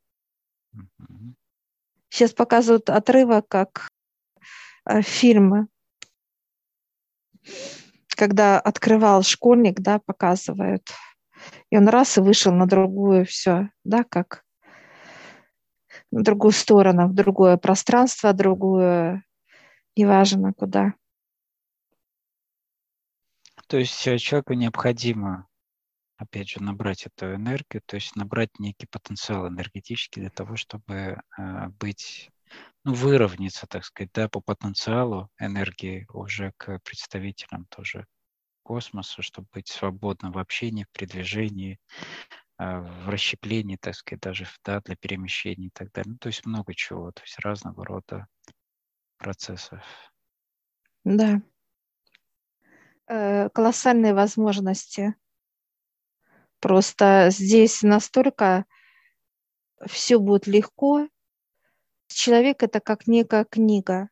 Сейчас 2.10 2.34
показывают 2.34 2.90
отрывок, 2.90 3.48
как 3.48 3.88
э, 4.86 5.02
фильмы. 5.02 5.68
Когда 8.10 8.60
открывал 8.60 9.24
школьник, 9.24 9.80
да, 9.80 10.00
показывают. 10.00 10.92
И 11.70 11.78
он 11.78 11.88
раз 11.88 12.18
и 12.18 12.22
вышел 12.22 12.54
на 12.54 12.68
другую, 12.68 13.26
все, 13.26 13.70
да, 13.84 14.04
как 14.04 14.44
на 16.12 16.24
другую 16.24 16.52
сторону, 16.52 17.08
в 17.08 17.14
другое 17.14 17.58
пространство, 17.58 18.34
другую, 18.34 19.24
неважно 19.96 20.54
куда. 20.54 20.94
То 23.74 23.80
есть 23.80 24.06
э, 24.06 24.20
человеку 24.20 24.54
необходимо, 24.54 25.48
опять 26.18 26.48
же, 26.48 26.62
набрать 26.62 27.08
эту 27.08 27.34
энергию, 27.34 27.82
то 27.84 27.96
есть 27.96 28.16
набрать 28.16 28.60
некий 28.60 28.86
потенциал 28.86 29.48
энергетический 29.48 30.22
для 30.22 30.30
того, 30.30 30.58
чтобы 30.58 30.94
э, 31.40 31.68
быть, 31.80 32.30
ну, 32.84 32.94
выровняться, 32.94 33.66
так 33.66 33.84
сказать, 33.84 34.12
да, 34.14 34.30
по 34.30 34.42
потенциалу 34.42 35.32
энергии 35.40 36.06
уже 36.14 36.54
к 36.58 36.82
представителям 36.84 37.66
тоже 37.66 38.06
космоса, 38.62 39.24
чтобы 39.24 39.48
быть 39.52 39.70
свободным 39.70 40.34
в 40.34 40.38
общении, 40.38 40.84
в 40.84 40.92
передвижении, 40.92 41.80
а, 42.58 42.80
в 42.80 43.10
расщеплении, 43.10 43.78
так 43.78 43.96
сказать, 43.96 44.22
даже 44.22 44.48
да, 44.64 44.82
для 44.82 44.96
перемещений 44.96 45.70
и 45.70 45.72
так 45.72 45.92
далее. 45.94 46.12
Ну, 46.12 46.18
то 46.20 46.28
есть 46.28 46.46
много 46.46 46.76
чего, 46.76 47.12
то 47.12 47.24
есть 47.24 47.40
разного 47.40 47.84
рода 47.84 48.28
процессов. 49.18 49.82
Да. 51.04 51.42
Э, 53.08 53.50
колоссальные 53.50 54.14
возможности. 54.14 55.16
Просто 56.60 57.28
здесь 57.32 57.82
настолько 57.82 58.66
все 59.86 60.20
будет 60.20 60.48
легко. 60.48 61.10
Человек 62.08 62.64
это 62.64 62.80
как 62.80 63.08
некая 63.08 63.44
книга. 63.44 64.10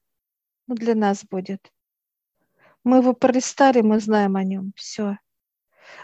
Ну, 0.67 0.75
для 0.75 0.95
нас 0.95 1.23
будет. 1.23 1.71
Мы 2.83 2.97
его 2.97 3.13
пролистали, 3.13 3.81
мы 3.81 3.99
знаем 3.99 4.35
о 4.35 4.43
нем. 4.43 4.73
Все. 4.75 5.17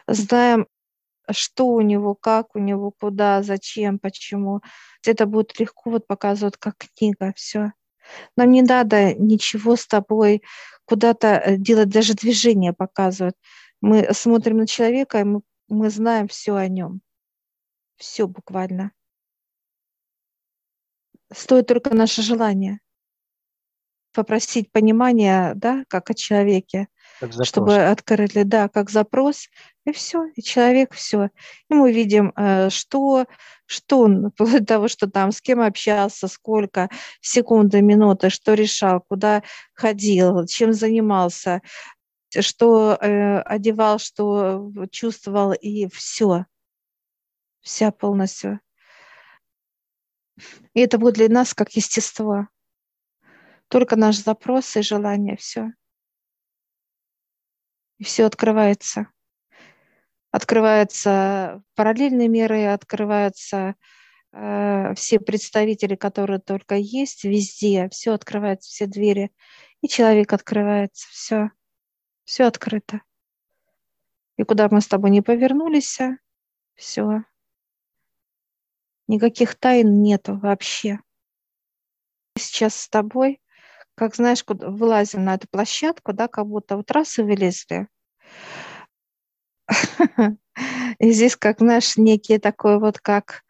Знаем, 0.07 0.67
что 1.29 1.67
у 1.67 1.81
него, 1.81 2.15
как 2.15 2.55
у 2.55 2.59
него, 2.59 2.91
куда, 2.91 3.43
зачем, 3.43 3.99
почему. 3.99 4.61
Это 5.05 5.25
будет 5.25 5.59
легко 5.59 5.89
вот 5.89 6.07
показывать 6.07 6.55
как 6.55 6.75
книга. 6.77 7.33
Все. 7.35 7.73
Нам 8.37 8.51
не 8.51 8.61
надо 8.61 9.13
ничего 9.15 9.75
с 9.75 9.85
тобой 9.85 10.43
куда-то 10.87 11.27
э, 11.27 11.57
делать, 11.57 11.89
даже 11.89 12.13
движение 12.13 12.73
показывать. 12.73 13.35
Мы 13.81 14.11
смотрим 14.13 14.57
на 14.57 14.67
человека, 14.67 15.19
и 15.19 15.23
мы, 15.23 15.41
мы 15.67 15.89
знаем 15.89 16.27
все 16.27 16.55
о 16.55 16.67
нем. 16.67 17.01
Все 17.97 18.27
буквально. 18.27 18.91
Стоит 21.31 21.67
только 21.67 21.93
наше 21.93 22.21
желание 22.21 22.79
попросить 24.13 24.71
понимания, 24.71 25.53
да, 25.53 25.83
как 25.89 26.09
о 26.09 26.15
человеке, 26.15 26.87
чтобы 27.43 27.75
открыли, 27.75 28.43
да, 28.43 28.69
как 28.69 28.89
запрос, 28.89 29.47
и 29.85 29.91
все, 29.91 30.25
и 30.35 30.41
человек 30.41 30.93
все. 30.93 31.29
И 31.69 31.73
мы 31.73 31.91
видим, 31.91 32.33
э, 32.35 32.69
что, 32.69 33.25
что 33.65 34.01
он, 34.01 34.31
вплоть 34.35 34.65
того, 34.65 34.87
что 34.87 35.09
там, 35.09 35.31
с 35.31 35.41
кем 35.41 35.61
общался, 35.61 36.27
сколько, 36.27 36.89
секунды, 37.21 37.81
минуты, 37.81 38.29
что 38.29 38.53
решал, 38.53 39.01
куда 39.07 39.43
ходил, 39.73 40.45
чем 40.45 40.73
занимался, 40.73 41.61
что 42.39 42.97
э, 42.99 43.39
одевал, 43.39 43.99
что 43.99 44.71
чувствовал, 44.91 45.53
и 45.53 45.87
все. 45.87 46.45
Вся 47.61 47.91
полностью. 47.91 48.59
И 50.73 50.79
это 50.79 50.97
будет 50.97 51.15
для 51.15 51.29
нас 51.29 51.53
как 51.53 51.71
естество. 51.71 52.47
Только 53.69 53.95
наш 53.95 54.17
запрос 54.17 54.75
и 54.77 54.81
желание, 54.81 55.35
все. 55.35 55.73
И 57.97 58.03
все 58.03 58.25
открывается. 58.25 59.07
Открываются 60.31 61.63
параллельные 61.75 62.27
меры, 62.27 62.65
открываются 62.67 63.75
э, 64.33 64.93
все 64.95 65.19
представители, 65.19 65.95
которые 65.95 66.39
только 66.39 66.75
есть 66.75 67.23
везде, 67.23 67.89
все 67.89 68.13
открывается, 68.13 68.69
все 68.69 68.85
двери. 68.85 69.31
И 69.81 69.87
человек 69.87 70.33
открывается, 70.33 71.07
все, 71.09 71.51
все 72.23 72.45
открыто. 72.45 73.01
И 74.37 74.43
куда 74.43 74.67
мы 74.69 74.81
с 74.81 74.87
тобой 74.87 75.09
не 75.09 75.21
повернулись, 75.21 75.97
все. 76.75 77.23
Никаких 79.07 79.55
тайн 79.55 80.03
нету 80.03 80.37
вообще. 80.37 80.99
Сейчас 82.37 82.75
с 82.75 82.89
тобой 82.89 83.41
как 83.97 84.15
знаешь, 84.15 84.43
куда 84.43 84.69
вылазим 84.69 85.25
на 85.25 85.33
эту 85.33 85.47
площадку, 85.49 86.13
да, 86.13 86.27
как 86.27 86.45
будто 86.45 86.77
вот 86.77 86.91
раз 86.91 87.17
и 87.17 87.23
вылезли. 87.23 87.87
И 90.99 91.11
здесь, 91.11 91.35
как 91.35 91.59
знаешь, 91.59 91.97
некий 91.97 92.37
такой 92.37 92.79
вот 92.79 92.99
как 92.99 93.43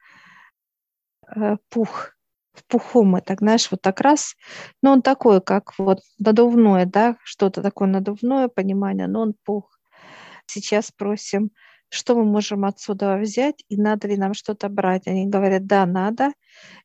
э, 1.35 1.57
пух, 1.69 2.13
в 2.53 2.65
пуху 2.65 3.03
мы 3.03 3.21
так, 3.21 3.39
знаешь, 3.39 3.69
вот 3.71 3.81
так 3.81 3.99
раз, 3.99 4.35
но 4.81 4.93
он 4.93 5.01
такой, 5.01 5.41
как 5.41 5.77
вот 5.77 5.99
надувное, 6.17 6.85
да, 6.85 7.17
что-то 7.23 7.61
такое 7.61 7.89
надувное 7.89 8.47
понимание, 8.47 9.07
но 9.07 9.21
он 9.21 9.35
пух. 9.43 9.77
Сейчас 10.45 10.91
просим, 10.91 11.51
что 11.89 12.15
мы 12.15 12.25
можем 12.25 12.65
отсюда 12.65 13.17
взять 13.17 13.63
и 13.69 13.77
надо 13.77 14.07
ли 14.07 14.17
нам 14.17 14.33
что-то 14.33 14.69
брать. 14.69 15.07
Они 15.07 15.25
говорят, 15.25 15.65
да, 15.65 15.85
надо, 15.85 16.33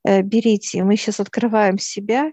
э, 0.04 0.22
берите. 0.22 0.84
Мы 0.84 0.96
сейчас 0.96 1.20
открываем 1.20 1.78
себя 1.78 2.32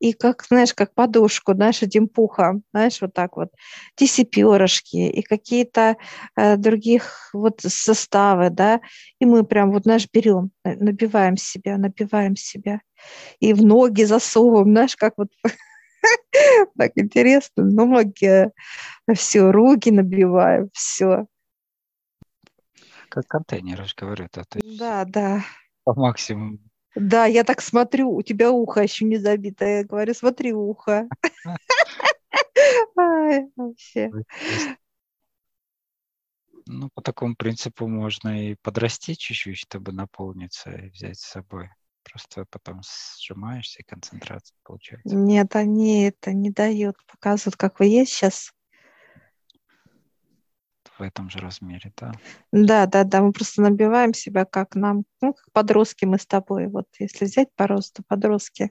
и 0.00 0.12
как, 0.12 0.44
знаешь, 0.48 0.74
как 0.74 0.94
подушку, 0.94 1.54
знаешь, 1.54 1.82
этим 1.82 2.08
пухом, 2.08 2.62
знаешь, 2.72 3.00
вот 3.00 3.12
так 3.14 3.36
вот, 3.36 3.50
эти 3.96 4.24
перышки 4.24 4.96
и 4.96 5.22
какие-то 5.22 5.96
э, 6.36 6.56
других 6.56 7.30
вот 7.32 7.60
составы, 7.60 8.50
да, 8.50 8.80
и 9.20 9.26
мы 9.26 9.44
прям 9.44 9.70
вот, 9.70 9.84
знаешь, 9.84 10.08
берем, 10.12 10.50
э, 10.64 10.74
набиваем 10.76 11.36
себя, 11.36 11.76
набиваем 11.78 12.36
себя 12.36 12.80
и 13.40 13.52
в 13.52 13.62
ноги 13.62 14.02
засовываем, 14.04 14.70
знаешь, 14.70 14.96
как 14.96 15.14
вот 15.18 15.28
так 16.78 16.92
интересно, 16.96 17.64
ноги, 17.64 18.50
все, 19.14 19.50
руки 19.52 19.90
набиваем, 19.90 20.70
все. 20.72 21.26
Как 23.08 23.26
контейнер, 23.26 23.80
я 23.80 23.84
же 23.84 23.94
говорю, 23.96 24.28
да, 24.32 24.44
то 24.44 24.58
есть 24.58 24.78
Да, 24.78 25.04
да. 25.04 25.42
по 25.84 25.94
максимуму. 25.94 26.58
Да, 26.94 27.26
я 27.26 27.44
так 27.44 27.60
смотрю, 27.60 28.10
у 28.10 28.22
тебя 28.22 28.50
ухо 28.50 28.82
еще 28.82 29.04
не 29.04 29.18
забито. 29.18 29.64
Я 29.64 29.84
говорю, 29.84 30.14
смотри, 30.14 30.52
ухо. 30.52 31.08
вообще. 33.56 34.10
Ну, 36.66 36.90
по 36.94 37.00
такому 37.00 37.34
принципу 37.34 37.86
можно 37.86 38.50
и 38.50 38.56
подрасти 38.62 39.14
чуть-чуть, 39.14 39.56
чтобы 39.56 39.92
наполниться 39.92 40.70
и 40.70 40.90
взять 40.90 41.18
с 41.18 41.30
собой. 41.30 41.70
Просто 42.02 42.44
потом 42.50 42.82
сжимаешься, 43.18 43.80
и 43.80 43.84
концентрация 43.84 44.56
получается. 44.64 45.14
Нет, 45.16 45.56
они 45.56 46.04
это 46.04 46.32
не 46.32 46.50
дают. 46.50 46.96
Показывают, 47.06 47.56
как 47.56 47.80
вы 47.80 47.86
есть 47.86 48.12
сейчас 48.12 48.52
в 50.98 51.02
этом 51.02 51.30
же 51.30 51.38
размере, 51.38 51.92
да? 51.96 52.12
Да, 52.52 52.86
да, 52.86 53.04
да, 53.04 53.22
мы 53.22 53.32
просто 53.32 53.62
набиваем 53.62 54.14
себя, 54.14 54.44
как 54.44 54.74
нам, 54.74 55.04
ну, 55.20 55.34
как 55.34 55.50
подростки 55.52 56.04
мы 56.04 56.18
с 56.18 56.26
тобой, 56.26 56.68
вот 56.68 56.86
если 56.98 57.24
взять 57.24 57.48
по 57.54 57.66
росту 57.66 58.02
подростки. 58.06 58.70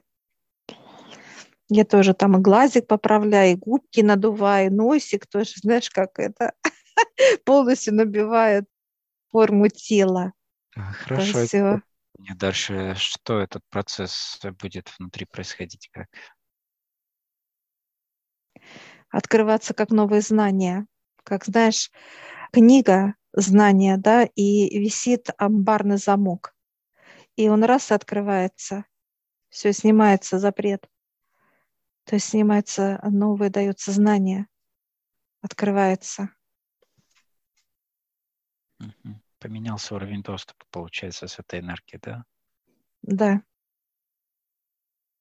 Я 1.70 1.84
тоже 1.84 2.14
там 2.14 2.36
и 2.36 2.40
глазик 2.40 2.86
поправляю, 2.86 3.52
и 3.52 3.56
губки 3.56 4.00
надуваю, 4.00 4.72
носик 4.72 5.26
тоже, 5.26 5.52
знаешь, 5.56 5.90
как 5.90 6.18
это 6.18 6.54
полностью 7.44 7.94
набивает 7.94 8.64
форму 9.30 9.68
тела. 9.68 10.32
Хорошо. 10.74 11.46
Все. 11.46 11.82
Дальше 12.36 12.94
что 12.96 13.38
этот 13.38 13.62
процесс 13.68 14.40
будет 14.60 14.92
внутри 14.98 15.26
происходить, 15.26 15.88
как? 15.92 16.08
Открываться 19.10 19.72
как 19.74 19.90
новые 19.90 20.20
знания 20.20 20.86
как 21.28 21.44
знаешь, 21.44 21.90
книга 22.52 23.14
знания, 23.34 23.98
да, 23.98 24.24
и 24.24 24.78
висит 24.78 25.28
амбарный 25.36 25.98
замок. 25.98 26.54
И 27.36 27.48
он 27.48 27.64
раз 27.64 27.92
открывается, 27.92 28.86
все, 29.50 29.74
снимается 29.74 30.38
запрет. 30.38 30.88
То 32.04 32.16
есть 32.16 32.30
снимается 32.30 32.98
новое, 33.02 33.50
дается 33.50 33.92
знание, 33.92 34.46
открывается. 35.42 36.30
Поменялся 39.38 39.94
уровень 39.94 40.22
доступа, 40.22 40.64
получается, 40.70 41.28
с 41.28 41.38
этой 41.38 41.60
энергией, 41.60 42.00
да? 42.02 42.24
Да. 43.02 43.42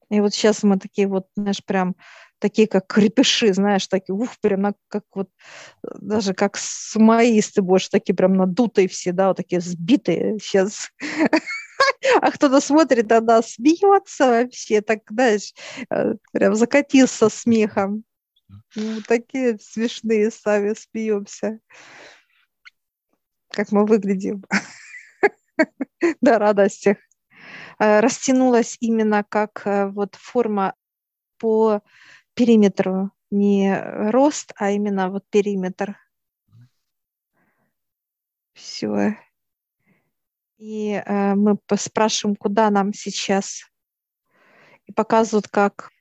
И 0.10 0.22
вот 0.22 0.34
сейчас 0.34 0.63
мы 0.63 0.78
такие 0.80 1.08
вот, 1.08 1.28
знаешь, 1.36 1.63
прям 1.63 1.96
такие 2.39 2.67
как 2.67 2.88
крепыши, 2.88 3.54
знаешь, 3.54 3.88
такие, 3.88 4.15
ух, 4.15 4.30
прям 4.41 4.62
на, 4.62 4.74
как 4.88 5.04
вот, 5.13 5.30
даже 5.84 6.34
как 6.34 6.58
сумаисты 6.58 7.62
больше, 7.62 7.89
такие 7.89 8.15
прям 8.15 8.34
надутые 8.34 8.88
все, 8.88 9.12
да, 9.12 9.30
вот 9.30 9.38
такие 9.38 9.62
сбитые 9.62 10.38
сейчас. 10.39 10.91
А 12.22 12.32
кто-то 12.32 12.60
смотрит 12.60 13.10
на 13.10 13.22
нас, 13.22 13.54
смеется 13.54 14.28
вообще, 14.28 14.82
так, 14.82 15.01
знаешь, 15.10 15.53
э, 15.91 16.16
прям 16.32 16.55
закатился 16.55 17.30
смехом. 17.30 18.03
Ну, 18.76 19.01
такие 19.08 19.58
смешные 19.60 20.32
сами 20.32 20.74
смеемся. 20.74 21.60
Как 23.49 23.72
мы 23.72 23.86
выглядим. 23.86 24.43
На 26.22 26.39
радостях. 26.39 26.97
Э, 27.80 27.99
растянулась 27.99 28.78
именно 28.80 29.23
как 29.23 29.61
э, 29.65 29.88
вот 29.88 30.15
форма 30.15 30.73
по 31.38 31.82
периметру, 32.34 33.11
не 33.30 33.80
рост, 34.11 34.51
а 34.55 34.71
именно 34.71 35.09
вот 35.09 35.25
периметр. 35.30 35.97
Все. 38.53 39.17
И 40.57 40.91
э, 40.93 41.36
мы 41.36 41.59
спрашиваем, 41.78 42.36
куда 42.36 42.71
нам 42.71 42.93
сейчас. 42.93 43.69
И 44.88 44.91
показывают, 44.91 45.47
как 45.47 45.91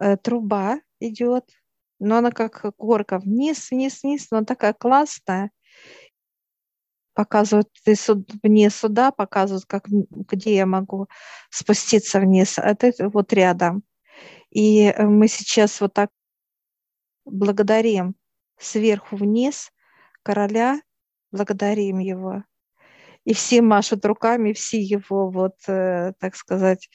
э, 0.00 0.16
труба 0.16 0.80
идет 1.00 1.50
Но 1.98 2.16
она 2.16 2.30
как 2.30 2.64
горка 2.78 3.18
вниз, 3.18 3.70
вниз, 3.70 4.02
вниз, 4.02 4.30
но 4.30 4.44
такая 4.44 4.72
классная. 4.72 5.50
Показывают 7.14 7.68
ты 7.84 7.94
мне 8.42 8.70
сюда, 8.70 9.12
показывают, 9.12 9.64
как, 9.66 9.84
где 9.88 10.56
я 10.56 10.66
могу 10.66 11.08
спуститься 11.48 12.20
вниз. 12.20 12.58
А 12.58 12.70
это 12.70 12.92
вот 13.08 13.32
рядом. 13.32 13.84
И 14.50 14.92
мы 14.98 15.28
сейчас 15.28 15.80
вот 15.80 15.94
так 15.94 16.10
благодарим 17.24 18.16
сверху 18.58 19.16
вниз 19.16 19.70
короля, 20.22 20.80
благодарим 21.30 21.98
его. 21.98 22.44
И 23.24 23.32
все 23.32 23.62
машут 23.62 24.04
руками, 24.04 24.52
все 24.52 24.80
его, 24.80 25.30
вот, 25.30 25.54
э, 25.66 26.12
так 26.18 26.36
сказать, 26.36 26.90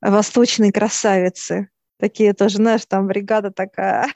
восточные 0.00 0.72
красавицы. 0.72 1.68
Такие 1.98 2.32
тоже, 2.32 2.56
знаешь, 2.56 2.86
там 2.86 3.06
бригада 3.06 3.50
такая. 3.50 4.08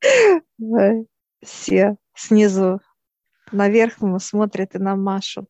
Все 1.42 1.96
снизу 2.14 2.80
наверх 3.52 3.98
смотрят 4.18 4.74
и 4.74 4.78
нам 4.78 5.02
машут. 5.02 5.48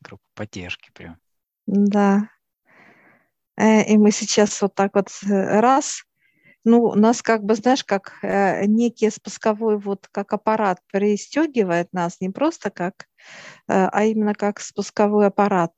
Группа 0.00 0.24
поддержки 0.34 0.90
прям. 0.92 1.18
Да. 1.66 2.28
Э, 3.60 3.84
и 3.84 3.96
мы 3.98 4.10
сейчас 4.10 4.60
вот 4.62 4.74
так 4.74 4.94
вот 4.94 5.08
э, 5.22 5.60
раз, 5.60 6.04
ну, 6.64 6.84
у 6.84 6.94
нас 6.94 7.22
как 7.22 7.44
бы, 7.44 7.54
знаешь, 7.54 7.84
как 7.84 8.18
э, 8.22 8.64
некий 8.66 9.10
спусковой 9.10 9.78
вот 9.78 10.08
как 10.10 10.32
аппарат 10.32 10.80
пристегивает 10.90 11.92
нас, 11.92 12.20
не 12.20 12.30
просто 12.30 12.70
как, 12.70 13.06
а 13.66 14.04
именно 14.04 14.34
как 14.34 14.60
спусковой 14.60 15.26
аппарат. 15.26 15.72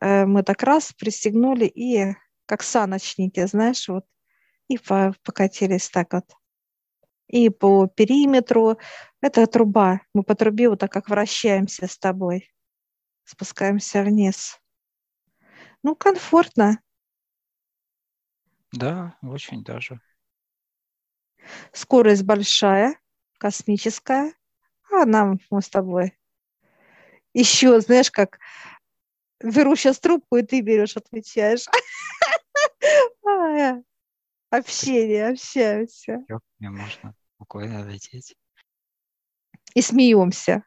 Мы 0.00 0.42
так 0.42 0.62
раз 0.62 0.92
пристегнули 0.92 1.64
и 1.64 2.14
как 2.46 2.62
саночники, 2.62 3.46
знаешь, 3.46 3.88
вот, 3.88 4.04
и 4.68 4.78
покатились 5.24 5.88
так 5.88 6.12
вот. 6.12 6.24
И 7.28 7.50
по 7.50 7.86
периметру, 7.88 8.78
это 9.20 9.46
труба, 9.46 10.00
мы 10.14 10.22
по 10.22 10.34
трубе 10.34 10.68
вот 10.68 10.80
так 10.80 10.92
как 10.92 11.08
вращаемся 11.08 11.86
с 11.86 11.98
тобой, 11.98 12.50
спускаемся 13.24 14.02
вниз. 14.02 14.60
Ну, 15.82 15.96
комфортно. 15.96 16.80
Да, 18.72 19.16
очень 19.22 19.64
даже. 19.64 20.00
Скорость 21.72 22.24
большая, 22.24 22.98
космическая, 23.38 24.32
а 24.90 25.04
нам 25.04 25.40
мы 25.50 25.62
с 25.62 25.68
тобой 25.68 26.16
еще, 27.36 27.80
знаешь, 27.80 28.10
как 28.10 28.38
беру 29.42 29.76
сейчас 29.76 29.98
трубку, 29.98 30.36
и 30.36 30.42
ты 30.42 30.62
берешь, 30.62 30.96
отвечаешь. 30.96 31.66
Общение, 34.56 35.28
общаемся. 35.28 36.24
Мне 36.58 36.70
можно 36.70 37.14
спокойно 37.34 37.86
лететь. 37.86 38.34
И 39.74 39.82
смеемся. 39.82 40.64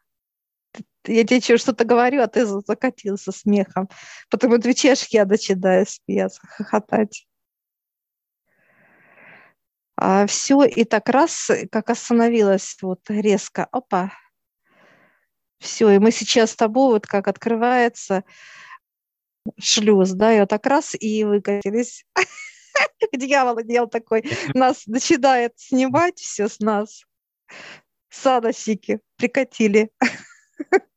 Я 1.06 1.24
тебе 1.24 1.58
что-то 1.58 1.86
говорю, 1.86 2.22
а 2.22 2.28
ты 2.28 2.46
закатился 2.46 3.32
смехом. 3.32 3.90
Потом 4.30 4.54
отвечаешь, 4.54 5.08
я 5.10 5.26
начинаю 5.26 5.88
смеяться, 5.88 6.42
хохотать. 6.44 7.28
А 9.96 10.28
все, 10.28 10.64
и 10.64 10.84
так 10.84 11.10
раз, 11.10 11.50
как 11.72 11.90
остановилась 11.90 12.78
вот 12.82 13.02
резко, 13.10 13.66
опа, 13.66 14.14
все, 15.60 15.90
и 15.90 16.00
мы 16.00 16.12
сейчас 16.12 16.52
с 16.52 16.56
тобой, 16.56 16.94
вот 16.94 17.08
как 17.08 17.28
открывается 17.28 18.24
шлюз, 19.58 20.12
да, 20.12 20.34
и 20.34 20.40
вот 20.40 20.50
так 20.50 20.66
раз, 20.66 20.96
и 20.98 21.24
выкатились. 21.24 22.06
Дьявол 23.14 23.62
делал 23.64 23.88
такой, 23.88 24.24
нас 24.54 24.86
начинает 24.88 25.54
снимать 25.58 26.20
все 26.20 26.48
с 26.48 26.60
нас. 26.60 27.04
Садосики 28.10 29.00
прикатили. 29.18 29.92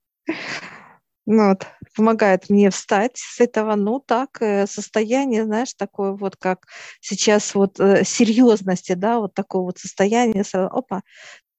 Ну, 1.25 1.51
вот, 1.51 1.69
помогает 1.95 2.51
мне 2.51 2.69
встать 2.71 3.17
с 3.17 3.41
этого, 3.41 3.77
ну, 3.77 4.01
так, 4.01 4.43
э, 4.43 4.67
состояние, 4.67 5.45
знаешь, 5.45 5.73
такое 5.73 6.13
вот, 6.15 6.35
как 6.37 6.67
сейчас 7.01 7.55
вот 7.55 7.79
э, 7.79 8.03
серьезности, 8.05 8.95
да, 8.95 9.21
вот 9.21 9.33
такое 9.33 9.63
вот 9.63 9.79
состояние, 9.79 10.43
опа, 10.53 11.03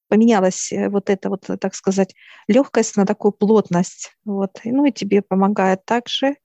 поменялась 0.10 0.70
э, 0.74 0.90
вот 0.90 1.10
эта 1.10 1.30
вот, 1.30 1.48
так 1.62 1.76
сказать, 1.76 2.14
легкость 2.50 2.98
на 2.98 3.06
такую 3.06 3.32
плотность, 3.32 4.12
вот, 4.26 4.60
ну, 4.66 4.84
и 4.84 4.92
тебе 4.92 5.22
помогает 5.22 5.86
также 5.86 6.36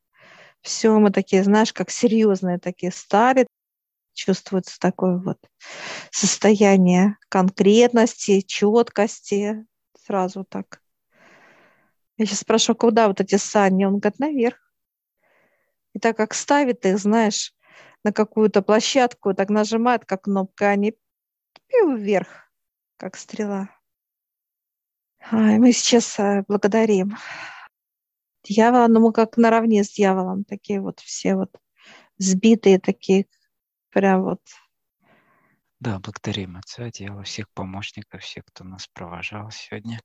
все, 0.63 0.99
мы 0.99 1.11
такие, 1.11 1.43
знаешь, 1.45 1.73
как 1.73 1.91
серьезные 1.91 2.59
такие 2.59 2.93
стали, 2.93 3.47
чувствуется 4.19 4.79
такое 4.81 5.19
вот 5.19 5.39
состояние 6.11 7.17
конкретности, 7.29 8.41
четкости, 8.41 9.65
сразу 9.95 10.45
так 10.45 10.83
я 12.19 12.27
сейчас 12.27 12.41
спрашиваю, 12.41 12.77
куда 12.77 13.07
вот 13.07 13.21
эти 13.21 13.37
сани? 13.37 13.85
Он 13.85 14.01
говорит, 14.01 14.19
наверх. 14.19 14.59
И 15.95 16.01
так 16.01 16.17
как 16.17 16.35
ставит 16.35 16.85
их, 16.85 16.99
знаешь, 16.99 17.55
на 18.03 18.13
какую-то 18.13 18.61
площадку, 18.61 19.35
так 19.35 19.51
нажимает, 19.51 20.05
как 20.05 20.23
кнопка, 20.23 20.71
они 20.71 20.97
пью 21.69 21.95
вверх, 21.95 22.51
как 22.97 23.17
стрела. 23.17 23.71
А, 25.31 25.53
и 25.53 25.59
мы 25.59 25.73
сейчас 25.73 26.19
э, 26.19 26.43
благодарим 26.49 27.17
дьявола, 28.43 28.89
но 28.89 28.99
мы 28.99 29.13
как 29.13 29.37
наравне 29.37 29.85
с 29.85 29.91
дьяволом, 29.91 30.43
такие 30.43 30.81
вот 30.81 30.99
все 30.99 31.37
вот 31.37 31.51
сбитые, 32.19 32.81
такие 32.81 33.27
прям 33.91 34.23
вот. 34.23 34.41
Да, 35.81 36.01
благодарим 36.01 36.57
Отца, 36.57 36.91
дьявола, 36.91 37.23
всех 37.23 37.49
помощников, 37.51 38.23
всех, 38.23 38.45
кто 38.47 38.65
нас 38.65 38.89
провожал 38.89 39.51
сегодня, 39.51 40.01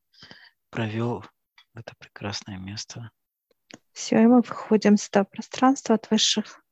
провел 0.69 1.25
это 1.73 1.93
прекрасное 1.97 2.57
место. 2.57 3.09
Все, 3.91 4.21
и 4.21 4.25
мы 4.25 4.41
выходим 4.41 4.97
сюда 4.97 5.23
в 5.23 5.29
пространство 5.29 5.95
от 5.95 6.09
высших. 6.11 6.62